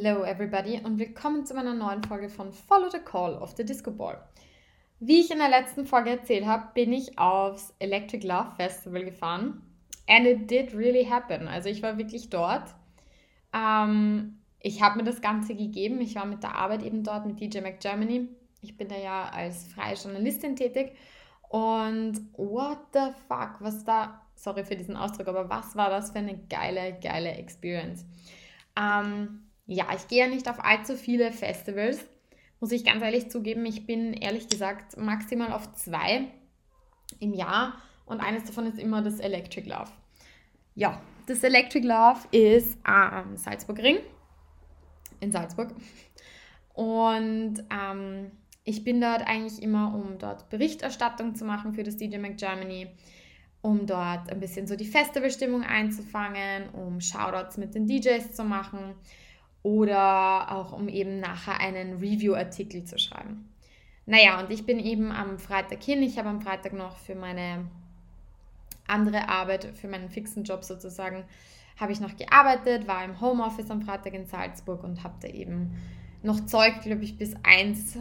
Hello 0.00 0.22
everybody 0.22 0.80
und 0.84 1.00
willkommen 1.00 1.44
zu 1.44 1.54
meiner 1.54 1.74
neuen 1.74 2.04
Folge 2.04 2.28
von 2.28 2.52
Follow 2.52 2.88
the 2.88 3.00
Call 3.00 3.34
of 3.34 3.54
the 3.56 3.64
Disco 3.64 3.90
Ball. 3.90 4.16
Wie 5.00 5.20
ich 5.20 5.32
in 5.32 5.38
der 5.38 5.48
letzten 5.48 5.86
Folge 5.86 6.10
erzählt 6.10 6.46
habe, 6.46 6.68
bin 6.72 6.92
ich 6.92 7.18
aufs 7.18 7.74
Electric 7.80 8.24
Love 8.24 8.52
Festival 8.54 9.04
gefahren. 9.04 9.60
And 10.08 10.24
it 10.24 10.48
did 10.48 10.72
really 10.72 11.04
happen. 11.04 11.48
Also 11.48 11.68
ich 11.68 11.82
war 11.82 11.98
wirklich 11.98 12.30
dort. 12.30 12.76
Ähm, 13.52 14.38
ich 14.60 14.80
habe 14.82 14.98
mir 14.98 15.04
das 15.04 15.20
Ganze 15.20 15.56
gegeben. 15.56 16.00
Ich 16.00 16.14
war 16.14 16.26
mit 16.26 16.44
der 16.44 16.54
Arbeit 16.54 16.84
eben 16.84 17.02
dort 17.02 17.26
mit 17.26 17.40
DJ 17.40 17.60
Mac 17.60 17.80
Germany. 17.80 18.28
Ich 18.60 18.76
bin 18.76 18.86
da 18.86 18.96
ja 18.96 19.28
als 19.30 19.66
freie 19.66 19.96
Journalistin 19.96 20.54
tätig. 20.54 20.92
Und 21.48 22.20
what 22.36 22.78
the 22.92 23.10
fuck, 23.26 23.56
was 23.58 23.82
da, 23.82 24.20
sorry 24.36 24.64
für 24.64 24.76
diesen 24.76 24.96
Ausdruck, 24.96 25.26
aber 25.26 25.50
was 25.50 25.74
war 25.74 25.90
das 25.90 26.12
für 26.12 26.18
eine 26.18 26.38
geile, 26.48 26.96
geile 27.00 27.32
Experience? 27.32 28.06
Ähm, 28.80 29.47
ja, 29.68 29.86
ich 29.94 30.08
gehe 30.08 30.20
ja 30.20 30.28
nicht 30.28 30.48
auf 30.48 30.64
allzu 30.64 30.96
viele 30.96 31.30
Festivals, 31.30 32.04
muss 32.58 32.72
ich 32.72 32.86
ganz 32.86 33.02
ehrlich 33.02 33.30
zugeben. 33.30 33.66
Ich 33.66 33.86
bin 33.86 34.14
ehrlich 34.14 34.48
gesagt 34.48 34.96
maximal 34.96 35.52
auf 35.52 35.74
zwei 35.74 36.24
im 37.20 37.34
Jahr 37.34 37.74
und 38.06 38.20
eines 38.20 38.44
davon 38.44 38.66
ist 38.66 38.78
immer 38.78 39.02
das 39.02 39.20
Electric 39.20 39.68
Love. 39.68 39.90
Ja, 40.74 41.00
das 41.26 41.44
Electric 41.44 41.86
Love 41.86 42.20
ist 42.30 42.78
am 42.82 43.36
Salzburgring 43.36 43.98
in 45.20 45.32
Salzburg 45.32 45.74
und 46.72 47.62
ähm, 47.70 48.30
ich 48.64 48.84
bin 48.84 49.02
dort 49.02 49.26
eigentlich 49.26 49.62
immer, 49.62 49.94
um 49.94 50.18
dort 50.18 50.48
Berichterstattung 50.48 51.34
zu 51.34 51.44
machen 51.44 51.74
für 51.74 51.82
das 51.82 51.98
DJ 51.98 52.16
Mac 52.16 52.38
Germany, 52.38 52.88
um 53.60 53.86
dort 53.86 54.30
ein 54.30 54.40
bisschen 54.40 54.66
so 54.66 54.76
die 54.76 54.86
Festivalstimmung 54.86 55.62
einzufangen, 55.62 56.70
um 56.70 57.02
Shoutouts 57.02 57.58
mit 57.58 57.74
den 57.74 57.86
DJs 57.86 58.32
zu 58.32 58.44
machen 58.44 58.94
oder 59.68 60.50
auch 60.50 60.72
um 60.72 60.88
eben 60.88 61.20
nachher 61.20 61.60
einen 61.60 61.98
Review-Artikel 61.98 62.84
zu 62.84 62.98
schreiben. 62.98 63.52
Naja, 64.06 64.40
und 64.40 64.50
ich 64.50 64.64
bin 64.64 64.78
eben 64.78 65.12
am 65.12 65.38
Freitag 65.38 65.82
hin. 65.82 66.02
Ich 66.02 66.16
habe 66.16 66.30
am 66.30 66.40
Freitag 66.40 66.72
noch 66.72 66.96
für 66.96 67.14
meine 67.14 67.66
andere 68.86 69.28
Arbeit, 69.28 69.66
für 69.74 69.86
meinen 69.86 70.08
fixen 70.08 70.44
Job 70.44 70.64
sozusagen, 70.64 71.24
habe 71.76 71.92
ich 71.92 72.00
noch 72.00 72.16
gearbeitet, 72.16 72.88
war 72.88 73.04
im 73.04 73.20
Homeoffice 73.20 73.70
am 73.70 73.82
Freitag 73.82 74.14
in 74.14 74.24
Salzburg 74.24 74.82
und 74.82 75.04
habe 75.04 75.16
da 75.20 75.28
eben 75.28 75.74
noch 76.22 76.46
Zeug, 76.46 76.80
glaube 76.80 77.04
ich, 77.04 77.18
bis 77.18 77.34
eins 77.42 77.98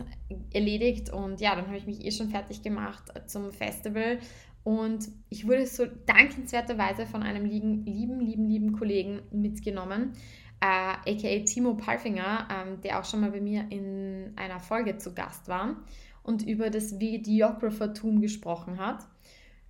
erledigt. 0.54 1.12
Und 1.12 1.42
ja, 1.42 1.54
dann 1.54 1.68
habe 1.68 1.78
ich 1.78 1.86
mich 1.86 2.06
eh 2.06 2.12
schon 2.12 2.30
fertig 2.30 2.64
gemacht 2.64 3.12
zum 3.26 3.52
Festival. 3.52 4.20
Und 4.64 5.10
ich 5.30 5.45
wurde 5.45 5.68
so 5.68 5.86
dankenswerterweise 6.06 7.06
von 7.06 7.23
einem 7.23 7.44
lieben, 7.44 7.86
lieben, 7.86 8.22
lieben, 8.22 8.45
lieben 8.45 8.72
Kollegen 8.72 9.20
mitgenommen 9.32 10.14
äh, 10.60 11.12
aka 11.14 11.46
Timo 11.46 11.76
Palfinger, 11.76 12.48
ähm, 12.52 12.82
der 12.82 13.00
auch 13.00 13.06
schon 13.06 13.22
mal 13.22 13.32
bei 13.32 13.42
mir 13.42 13.66
in 13.70 14.34
einer 14.36 14.60
Folge 14.60 14.98
zu 14.98 15.14
Gast 15.14 15.48
war 15.48 15.76
und 16.24 16.46
über 16.46 16.70
das 16.70 17.00
Videographertum 17.00 18.22
gesprochen 18.22 18.80
hat. 18.80 19.06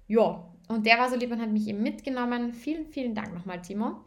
Ja, 0.07 0.47
und 0.67 0.85
der 0.85 0.97
war 0.97 1.09
so 1.09 1.15
lieb 1.15 1.31
und 1.31 1.41
hat 1.41 1.51
mich 1.51 1.67
eben 1.67 1.83
mitgenommen. 1.83 2.53
Vielen, 2.53 2.87
vielen 2.87 3.15
Dank 3.15 3.33
nochmal, 3.33 3.61
Timo. 3.61 4.03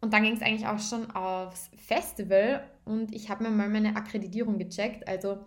Und 0.00 0.12
dann 0.12 0.24
ging 0.24 0.34
es 0.34 0.42
eigentlich 0.42 0.66
auch 0.66 0.80
schon 0.80 1.10
aufs 1.12 1.70
Festival 1.76 2.68
und 2.84 3.14
ich 3.14 3.30
habe 3.30 3.44
mir 3.44 3.50
mal 3.50 3.68
meine 3.68 3.94
Akkreditierung 3.94 4.58
gecheckt. 4.58 5.06
Also 5.06 5.38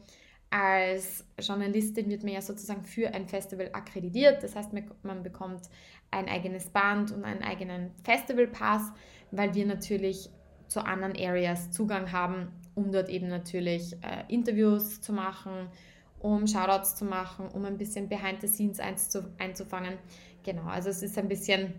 als 0.49 1.25
Journalistin 1.39 2.09
wird 2.09 2.23
man 2.23 2.31
ja 2.31 2.41
sozusagen 2.41 2.85
für 2.85 3.13
ein 3.13 3.27
Festival 3.27 3.69
akkreditiert. 3.73 4.43
Das 4.43 4.55
heißt, 4.55 4.71
man 5.03 5.23
bekommt 5.23 5.63
ein 6.11 6.29
eigenes 6.29 6.69
Band 6.69 7.11
und 7.11 7.25
einen 7.25 7.43
eigenen 7.43 7.91
Festivalpass, 8.03 8.93
weil 9.31 9.53
wir 9.53 9.65
natürlich 9.65 10.29
zu 10.67 10.85
anderen 10.85 11.15
Areas 11.17 11.71
Zugang 11.71 12.11
haben, 12.11 12.47
um 12.75 12.91
dort 12.91 13.09
eben 13.09 13.27
natürlich 13.27 13.93
äh, 14.01 14.23
Interviews 14.27 15.01
zu 15.01 15.13
machen, 15.13 15.67
um 16.19 16.47
Shoutouts 16.47 16.95
zu 16.95 17.05
machen, 17.05 17.47
um 17.49 17.65
ein 17.65 17.77
bisschen 17.77 18.09
Behind 18.09 18.41
the 18.41 18.47
Scenes 18.47 18.79
einzufangen. 18.79 19.97
Genau, 20.43 20.65
also 20.65 20.89
es 20.89 21.01
ist 21.03 21.17
ein 21.17 21.27
bisschen 21.27 21.73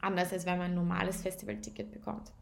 anders, 0.00 0.32
als 0.32 0.46
wenn 0.46 0.58
man 0.58 0.70
ein 0.70 0.74
normales 0.74 1.22
Festivalticket 1.22 1.90
bekommt. 1.90 2.32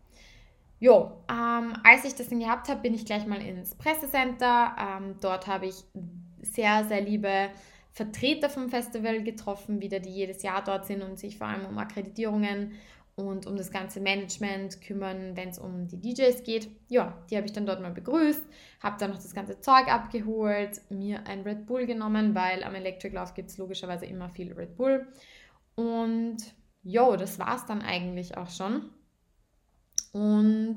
Jo, 0.81 1.13
ähm, 1.29 1.75
als 1.83 2.05
ich 2.05 2.15
das 2.15 2.29
dann 2.29 2.39
gehabt 2.39 2.69
habe, 2.69 2.81
bin 2.81 2.95
ich 2.95 3.05
gleich 3.05 3.27
mal 3.27 3.43
ins 3.43 3.75
Pressecenter. 3.75 4.77
Ähm, 4.79 5.17
dort 5.21 5.49
habe 5.49 5.67
ich 5.67 5.85
sehr, 6.41 6.85
sehr 6.85 7.01
liebe 7.01 7.51
Vertreter 7.91 8.49
vom 8.49 8.69
Festival 8.69 9.25
getroffen, 9.25 9.81
wieder 9.81 9.99
die 9.99 10.11
jedes 10.11 10.43
Jahr 10.43 10.63
dort 10.63 10.87
sind 10.87 11.03
und 11.03 11.19
sich 11.19 11.37
vor 11.37 11.49
allem 11.49 11.67
um 11.67 11.79
Akkreditierungen 11.79 12.73
und 13.19 13.49
um 13.49 13.57
das 13.57 13.73
ganze 13.73 13.99
Management 13.99 14.81
kümmern, 14.81 15.37
wenn 15.37 15.49
es 15.49 15.59
um 15.59 15.89
die 15.89 16.01
DJs 16.01 16.45
geht. 16.45 16.69
Ja, 16.89 17.21
die 17.29 17.37
habe 17.37 17.47
ich 17.47 17.53
dann 17.53 17.67
dort 17.67 17.83
mal 17.83 17.91
begrüßt, 17.91 18.43
habe 18.81 18.97
dann 19.01 19.11
noch 19.11 19.17
das 19.17 19.35
ganze 19.35 19.59
Zeug 19.59 19.89
abgeholt, 19.89 20.81
mir 20.89 21.27
ein 21.27 21.43
Red 21.43 21.67
Bull 21.67 21.85
genommen, 21.85 22.37
weil 22.37 22.63
am 22.63 22.77
Electric 22.77 23.13
Love 23.13 23.33
gibt 23.35 23.51
es 23.51 23.59
logischerweise 23.59 24.07
immer 24.07 24.29
viel 24.29 24.53
Red 24.53 24.77
Bull. 24.77 25.09
Und 25.75 26.37
ja, 26.85 27.17
das 27.17 27.41
war 27.41 27.57
es 27.57 27.67
dann 27.67 27.83
eigentlich 27.83 28.37
auch 28.37 28.51
schon. 28.51 28.89
Und 30.13 30.77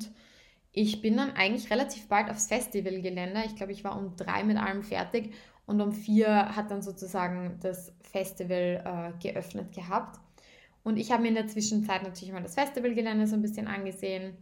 ich 0.72 1.00
bin 1.04 1.18
dann 1.18 1.34
eigentlich 1.34 1.70
relativ 1.70 2.08
bald 2.08 2.32
aufs 2.32 2.48
Festivalgelände. 2.48 3.44
Ich 3.46 3.56
glaube, 3.56 3.72
ich 3.72 3.84
war 3.84 3.96
um 3.96 4.16
drei 4.16 4.44
mit 4.44 4.58
allem 4.58 4.82
fertig 4.82 5.36
und 5.68 5.80
um 5.80 5.92
vier 5.92 6.56
hat 6.56 6.72
dann 6.72 6.82
sozusagen 6.82 7.60
das 7.62 7.94
Festival 8.02 9.14
äh, 9.16 9.20
geöffnet 9.22 9.76
gehabt. 9.76 10.20
Und 10.84 10.98
ich 10.98 11.12
habe 11.12 11.22
mir 11.22 11.30
in 11.30 11.36
der 11.36 11.48
Zwischenzeit 11.48 12.04
natürlich 12.04 12.34
mal 12.34 12.42
das 12.42 12.56
Festivalgelände 12.56 13.28
so 13.28 13.36
ein 13.36 13.42
bisschen 13.42 13.68
angesehen, 13.68 14.34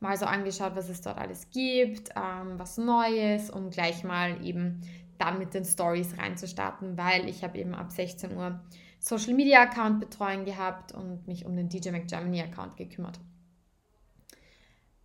mal 0.00 0.16
so 0.16 0.26
angeschaut, 0.26 0.76
was 0.76 0.88
es 0.88 1.00
dort 1.00 1.18
alles 1.18 1.50
gibt, 1.50 2.10
ähm, 2.16 2.58
was 2.58 2.76
Neues, 2.76 3.50
um 3.50 3.70
gleich 3.70 4.04
mal 4.04 4.44
eben 4.44 4.82
dann 5.18 5.38
mit 5.38 5.54
den 5.54 5.64
Stories 5.64 6.18
reinzustarten, 6.18 6.98
weil 6.98 7.28
ich 7.28 7.42
habe 7.42 7.58
eben 7.58 7.74
ab 7.74 7.90
16 7.90 8.36
Uhr 8.36 8.60
Social 8.98 9.34
Media 9.34 9.62
Account 9.62 10.00
Betreuung 10.00 10.44
gehabt 10.44 10.92
und 10.92 11.26
mich 11.26 11.46
um 11.46 11.56
den 11.56 11.68
DJ 11.68 11.90
Mac 11.90 12.06
Germany 12.08 12.42
Account 12.42 12.76
gekümmert. 12.76 13.18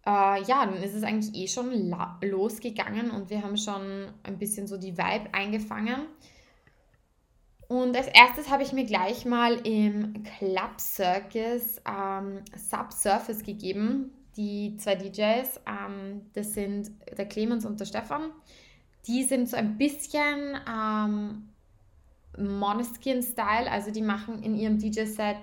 Äh, 0.05 0.43
ja, 0.43 0.65
dann 0.65 0.81
ist 0.81 0.95
es 0.95 1.03
eigentlich 1.03 1.35
eh 1.35 1.47
schon 1.47 1.71
losgegangen 2.21 3.11
und 3.11 3.29
wir 3.29 3.43
haben 3.43 3.57
schon 3.57 4.07
ein 4.23 4.37
bisschen 4.39 4.67
so 4.67 4.77
die 4.77 4.97
Vibe 4.97 5.33
eingefangen. 5.33 6.07
Und 7.71 7.95
als 7.95 8.07
erstes 8.07 8.49
habe 8.49 8.63
ich 8.63 8.73
mir 8.73 8.83
gleich 8.83 9.23
mal 9.23 9.53
im 9.65 10.23
Club 10.23 10.77
Circus 10.77 11.81
ähm, 11.87 12.41
Subsurface 12.53 13.43
gegeben. 13.43 14.11
Die 14.35 14.75
zwei 14.75 14.95
DJs, 14.95 15.61
ähm, 15.65 16.25
das 16.33 16.53
sind 16.53 16.91
der 17.17 17.25
Clemens 17.29 17.65
und 17.65 17.79
der 17.79 17.85
Stefan. 17.85 18.31
Die 19.07 19.23
sind 19.23 19.47
so 19.47 19.55
ein 19.55 19.77
bisschen 19.77 20.59
ähm, 20.69 21.47
Monoskin-Style, 22.37 23.71
also 23.71 23.89
die 23.89 24.01
machen 24.01 24.43
in 24.43 24.57
ihrem 24.57 24.77
DJ-Set 24.77 25.37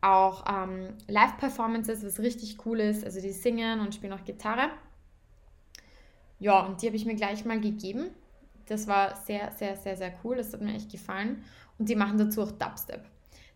auch 0.00 0.46
ähm, 0.48 0.94
Live-Performances, 1.06 2.04
was 2.04 2.18
richtig 2.18 2.56
cool 2.66 2.80
ist. 2.80 3.04
Also 3.04 3.20
die 3.20 3.30
singen 3.30 3.78
und 3.78 3.94
spielen 3.94 4.14
auch 4.14 4.24
Gitarre. 4.24 4.70
Ja, 6.40 6.58
und 6.66 6.82
die 6.82 6.86
habe 6.86 6.96
ich 6.96 7.06
mir 7.06 7.14
gleich 7.14 7.44
mal 7.44 7.60
gegeben. 7.60 8.10
Das 8.66 8.88
war 8.88 9.14
sehr, 9.14 9.52
sehr, 9.52 9.76
sehr, 9.76 9.96
sehr 9.96 10.12
cool. 10.24 10.38
Das 10.38 10.52
hat 10.52 10.60
mir 10.60 10.74
echt 10.74 10.90
gefallen 10.90 11.44
und 11.78 11.88
die 11.88 11.96
machen 11.96 12.18
dazu 12.18 12.42
auch 12.42 12.52
Dubstep. 12.52 13.04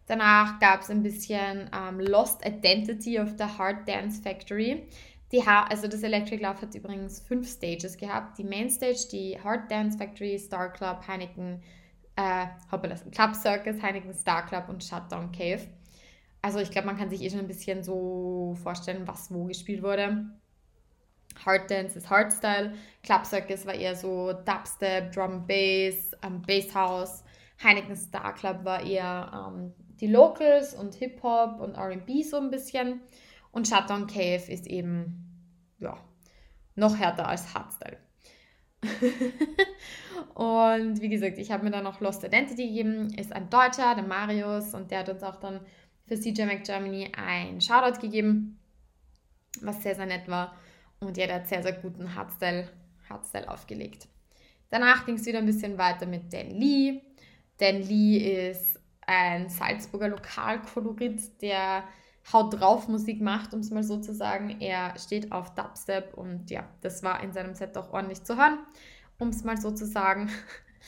Danach 0.07 0.59
gab 0.59 0.83
es 0.83 0.91
ein 0.91 1.03
bisschen 1.03 1.71
ähm, 1.75 2.01
Lost 2.01 2.45
Identity 2.45 3.19
of 3.19 3.31
the 3.39 3.45
Hard 3.45 3.89
Dance 3.89 4.21
Factory. 4.21 4.87
Die 5.31 5.45
ha 5.47 5.65
also 5.65 5.89
das 5.89 6.03
Electric 6.03 6.43
Love 6.43 6.61
hat 6.61 6.75
übrigens 6.75 7.21
fünf 7.21 7.49
Stages 7.49 7.97
gehabt. 7.97 8.37
Die 8.37 8.45
Main 8.45 8.69
Stage, 8.69 9.09
die 9.11 9.39
Hard 9.43 9.71
Dance 9.71 9.97
Factory, 9.97 10.39
Star 10.39 10.71
Club, 10.73 11.07
Heineken, 11.09 11.63
äh, 12.17 12.47
Club 13.11 13.35
Circus, 13.35 13.81
Heineken 13.81 14.13
Star 14.13 14.45
Club 14.45 14.69
und 14.69 14.85
Shutdown 14.85 15.33
Cave. 15.33 15.63
Also 16.43 16.59
ich 16.59 16.71
glaube, 16.71 16.89
man 16.89 16.99
kann 16.99 17.09
sich 17.09 17.23
eh 17.23 17.31
schon 17.31 17.39
ein 17.39 17.47
bisschen 17.47 17.83
so 17.83 18.55
vorstellen, 18.63 19.07
was 19.07 19.33
wo 19.33 19.45
gespielt 19.45 19.83
wurde. 19.83 20.27
Hard 21.47 21.71
Dance 21.71 21.97
ist 21.97 22.11
Hardstyle, 22.11 22.75
Club 23.03 23.25
Circus 23.25 23.65
war 23.65 23.75
eher 23.75 23.97
so 23.97 24.33
Dubstep, 24.33 25.13
Drum 25.13 25.47
Bass, 25.47 26.11
ähm, 26.23 26.43
Bass 26.47 26.75
House 26.75 27.22
Heineken 27.63 27.97
Star 27.97 28.35
Club 28.35 28.65
war 28.65 28.83
eher 28.83 29.51
ähm, 29.53 29.73
die 30.01 30.07
Locals 30.07 30.75
und 30.75 30.95
Hip-Hop 30.95 31.61
und 31.61 31.77
RB 31.77 32.25
so 32.25 32.39
ein 32.39 32.51
bisschen. 32.51 33.01
Und 33.51 33.69
Shutdown 33.69 34.07
Cave 34.07 34.51
ist 34.51 34.67
eben, 34.67 35.75
ja, 35.79 35.97
noch 36.75 36.99
härter 36.99 37.29
als 37.29 37.55
Hardstyle. 37.55 37.99
und 40.35 41.01
wie 41.01 41.09
gesagt, 41.09 41.39
ich 41.39 41.53
habe 41.53 41.65
mir 41.65 41.71
dann 41.71 41.85
noch 41.85 42.01
Lost 42.01 42.25
Identity 42.25 42.67
gegeben, 42.69 43.13
ist 43.15 43.33
ein 43.33 43.49
Deutscher, 43.49 43.95
der 43.95 44.05
Marius, 44.05 44.75
und 44.75 44.91
der 44.91 45.01
hat 45.01 45.09
uns 45.09 45.23
auch 45.23 45.37
dann 45.37 45.61
für 46.07 46.19
CJ 46.19 46.47
Mac 46.47 46.65
Germany 46.65 47.13
ein 47.17 47.61
Shoutout 47.61 48.01
gegeben, 48.01 48.59
was 49.61 49.83
sehr, 49.83 49.95
sehr 49.95 50.07
nett 50.07 50.29
war. 50.29 50.57
Und 50.99 51.17
ja, 51.17 51.27
der 51.27 51.37
hat 51.37 51.49
sehr, 51.49 51.63
sehr 51.63 51.75
guten 51.75 52.15
Hardstyle, 52.15 52.69
Hardstyle 53.09 53.49
aufgelegt. 53.49 54.09
Danach 54.71 55.05
ging 55.05 55.17
es 55.17 55.27
wieder 55.27 55.39
ein 55.39 55.47
bisschen 55.47 55.79
weiter 55.79 56.07
mit 56.07 56.33
Dan 56.33 56.51
Lee. 56.51 57.03
Dan 57.63 57.81
Lee 57.81 58.51
ist 58.51 58.81
ein 59.07 59.49
Salzburger 59.49 60.09
Lokalkolorit, 60.09 61.41
der 61.41 61.85
Haut 62.33 62.59
drauf 62.59 62.89
Musik 62.89 63.21
macht, 63.21 63.55
um 63.55 63.61
es 63.61 63.71
mal 63.71 63.85
so 63.85 64.01
zu 64.01 64.13
sagen. 64.13 64.61
Er 64.61 64.99
steht 64.99 65.31
auf 65.31 65.55
Dubstep 65.55 66.15
und 66.15 66.51
ja, 66.51 66.69
das 66.81 67.05
war 67.05 67.23
in 67.23 67.33
seinem 67.33 67.55
Set 67.55 67.79
auch 67.79 67.93
ordentlich 67.93 68.25
zu 68.25 68.37
hören, 68.37 68.59
um 69.21 69.29
es 69.29 69.45
mal 69.45 69.57
so 69.61 69.71
zu 69.71 69.87
sagen. 69.87 70.29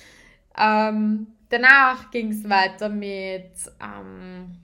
ähm, 0.58 1.28
danach 1.48 2.10
ging 2.10 2.32
es 2.32 2.48
weiter 2.48 2.88
mit, 2.88 3.52
ähm, 3.80 4.58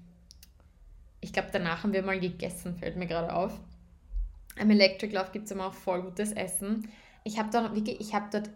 ich 1.21 1.33
glaube, 1.33 1.51
danach 1.53 1.85
haben 1.85 1.93
wir 1.93 2.03
mal 2.03 2.19
gegessen, 2.19 2.75
fällt 2.75 2.97
mir 2.97 3.07
gerade 3.07 3.33
auf. 3.33 3.53
Am 4.59 4.69
Electric 4.69 5.15
Love 5.15 5.31
gibt 5.33 5.45
es 5.45 5.53
immer 5.53 5.67
auch 5.67 5.75
voll 5.75 6.03
gutes 6.03 6.33
Essen. 6.33 6.89
Ich 7.23 7.39
habe 7.39 7.51
dort, 7.53 7.77
ich 7.87 8.15
habe 8.15 8.27
dort 8.33 8.51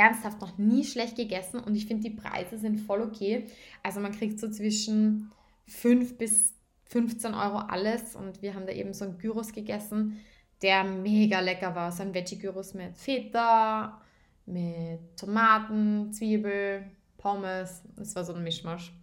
ernsthaft 0.00 0.40
noch 0.40 0.56
nie 0.56 0.84
schlecht 0.84 1.16
gegessen 1.16 1.60
und 1.60 1.74
ich 1.74 1.84
finde, 1.84 2.08
die 2.08 2.16
Preise 2.16 2.56
sind 2.56 2.78
voll 2.78 3.02
okay. 3.02 3.46
Also 3.82 4.00
man 4.00 4.12
kriegt 4.12 4.40
so 4.40 4.50
zwischen 4.50 5.30
5 5.66 6.16
bis 6.16 6.54
15 6.84 7.34
Euro 7.34 7.58
alles 7.58 8.16
und 8.16 8.40
wir 8.40 8.54
haben 8.54 8.66
da 8.66 8.72
eben 8.72 8.94
so 8.94 9.04
einen 9.04 9.18
Gyros 9.18 9.52
gegessen, 9.52 10.18
der 10.62 10.84
mega 10.84 11.40
lecker 11.40 11.74
war. 11.74 11.92
So 11.92 12.02
ein 12.02 12.14
Veggie-Gyros 12.14 12.72
mit 12.72 12.96
Feta, 12.96 14.00
mit 14.46 15.18
Tomaten, 15.18 16.12
Zwiebel, 16.14 16.90
Pommes. 17.18 17.82
Es 18.00 18.16
war 18.16 18.24
so 18.24 18.32
ein 18.32 18.42
Mischmasch. 18.42 18.94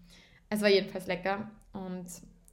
Es 0.50 0.62
war 0.62 0.70
jedenfalls 0.70 1.06
lecker 1.06 1.52
und 1.74 2.08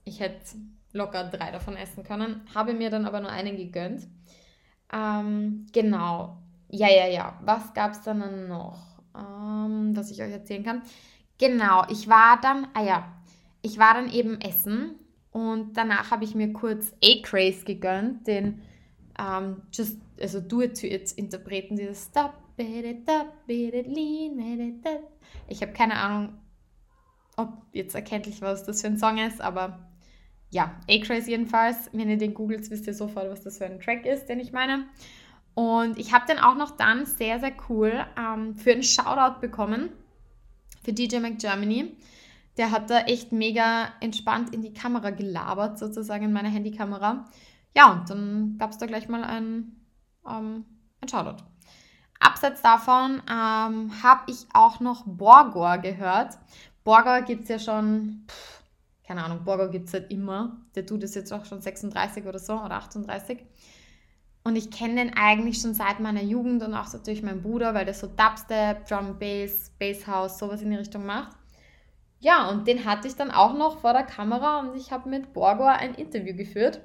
ich 0.05 0.21
hätte 0.21 0.57
locker 0.93 1.25
drei 1.25 1.51
davon 1.51 1.77
essen 1.77 2.05
können, 2.05 2.43
habe 2.55 2.75
mir 2.75 2.91
dann 2.91 3.07
aber 3.07 3.21
nur 3.21 3.31
einen 3.31 3.57
gegönnt. 3.57 4.07
Ähm, 4.93 5.67
genau. 5.73 6.44
Ja, 6.75 6.89
ja, 6.91 7.07
ja. 7.07 7.39
Was 7.45 7.73
gab 7.73 7.93
es 7.93 8.03
dann 8.03 8.49
noch, 8.49 8.99
ähm, 9.17 9.97
was 9.97 10.11
ich 10.11 10.21
euch 10.21 10.33
erzählen 10.33 10.65
kann? 10.65 10.83
Genau, 11.39 11.85
ich 11.89 12.09
war 12.09 12.41
dann, 12.41 12.67
ah 12.75 12.83
ja, 12.83 13.13
ich 13.63 13.79
war 13.79 13.95
dann 13.95 14.11
eben 14.11 14.41
essen 14.41 14.97
und 15.31 15.77
danach 15.77 16.11
habe 16.11 16.25
ich 16.25 16.35
mir 16.35 16.53
kurz 16.53 16.93
A-Craze 17.01 17.65
gegönnt, 17.65 18.27
den 18.27 18.63
ähm, 19.21 19.63
Just, 19.73 20.01
also 20.21 20.41
Do 20.41 20.63
It 20.63 20.81
To 20.81 20.89
It 20.89 21.13
Interpreten, 21.13 21.77
dieses 21.77 22.07
Stop 22.07 22.35
it, 22.57 23.03
stop 23.03 23.33
it, 23.47 23.87
lean 23.87 24.41
it. 24.41 24.85
Ich 25.47 25.63
habe 25.63 25.73
keine 25.73 25.95
Ahnung, 25.95 26.35
ob 27.37 27.53
jetzt 27.73 27.95
erkenntlich 27.95 28.43
was 28.43 28.65
das 28.65 28.81
für 28.81 28.89
ein 28.89 28.99
Song 28.99 29.19
ist, 29.19 29.41
aber 29.41 29.91
ja, 30.51 30.75
A-Craze 30.91 31.31
jedenfalls. 31.31 31.89
Wenn 31.93 32.11
ihr 32.11 32.19
den 32.19 32.35
googelt, 32.35 32.69
wisst 32.69 32.89
ihr 32.89 32.95
sofort, 32.95 33.31
was 33.31 33.43
das 33.43 33.59
für 33.59 33.67
ein 33.67 33.79
Track 33.79 34.07
ist, 34.07 34.27
den 34.27 34.41
ich 34.41 34.51
meine. 34.51 34.89
Und 35.55 35.99
ich 35.99 36.13
habe 36.13 36.27
den 36.27 36.39
auch 36.39 36.57
noch 36.57 36.73
dann 36.73 37.07
sehr, 37.07 37.39
sehr 37.41 37.53
cool 37.69 38.05
ähm, 38.19 38.57
für 38.57 38.73
einen 38.73 38.83
Shoutout 38.83 39.41
bekommen 39.41 39.91
für 40.83 40.93
DJ 40.93 41.19
Mac 41.19 41.39
Germany. 41.39 41.97
Der 42.57 42.71
hat 42.71 42.91
da 42.91 43.01
echt 43.01 43.33
mega 43.33 43.89
entspannt 44.01 44.55
in 44.55 44.63
die 44.63 44.73
Kamera 44.73 45.11
gelabert, 45.11 45.79
sozusagen 45.79 46.25
in 46.25 46.33
meine 46.33 46.49
Handykamera. 46.49 47.25
Ja, 47.75 47.93
und 47.93 48.09
dann 48.09 48.57
gab 48.59 48.71
es 48.71 48.79
da 48.79 48.87
gleich 48.87 49.09
mal 49.09 49.25
ein, 49.25 49.73
ähm, 50.29 50.65
ein 51.01 51.09
Shoutout. 51.09 51.43
Abseits 52.21 52.63
davon 52.63 53.23
ähm, 53.29 54.03
habe 54.03 54.23
ich 54.31 54.47
auch 54.53 54.81
noch 54.81 55.05
Borgor 55.05 55.79
gehört. 55.79 56.39
Borgor 56.85 57.23
gibt 57.23 57.45
es 57.45 57.49
ja 57.49 57.59
schon, 57.59 58.25
pff, 58.29 58.63
keine 59.07 59.25
Ahnung, 59.25 59.45
Borgor 59.45 59.69
gibt 59.69 59.89
es 59.89 59.95
halt 59.95 60.11
immer. 60.11 60.57
Der 60.75 60.87
tut 60.87 61.03
es 61.03 61.15
jetzt 61.15 61.33
auch 61.33 61.45
schon 61.45 61.61
36 61.61 62.25
oder 62.25 62.39
so 62.39 62.55
oder 62.55 62.77
38. 62.77 63.41
Und 64.47 64.57
ich 64.57 64.71
kenne 64.71 64.97
den 64.97 65.17
eigentlich 65.17 65.59
schon 65.59 65.73
seit 65.73 66.01
meiner 66.01 66.23
Jugend 66.23 66.63
und 66.63 66.75
auch 66.75 66.87
durch 67.03 67.23
meinen 67.23 67.41
Bruder, 67.41 67.73
weil 67.73 67.87
der 67.87 67.95
so 67.95 68.07
Dubstep, 68.07 68.87
Drum 68.87 69.19
Bass, 69.19 69.73
Basshouse, 69.79 70.39
sowas 70.39 70.61
in 70.61 70.71
die 70.71 70.77
Richtung 70.77 71.07
macht. 71.07 71.35
Ja, 72.21 72.51
und 72.51 72.69
den 72.69 72.85
hatte 72.85 73.09
ich 73.09 73.17
dann 73.17 73.31
auch 73.31 73.55
noch 73.55 73.81
vor 73.81 73.95
der 73.95 74.03
Kamera 74.03 74.61
und 74.61 74.77
ich 74.77 74.93
habe 74.93 75.09
mit 75.09 75.33
Borgor 75.33 75.71
ein 75.71 75.95
Interview 75.95 76.37
geführt. 76.37 76.83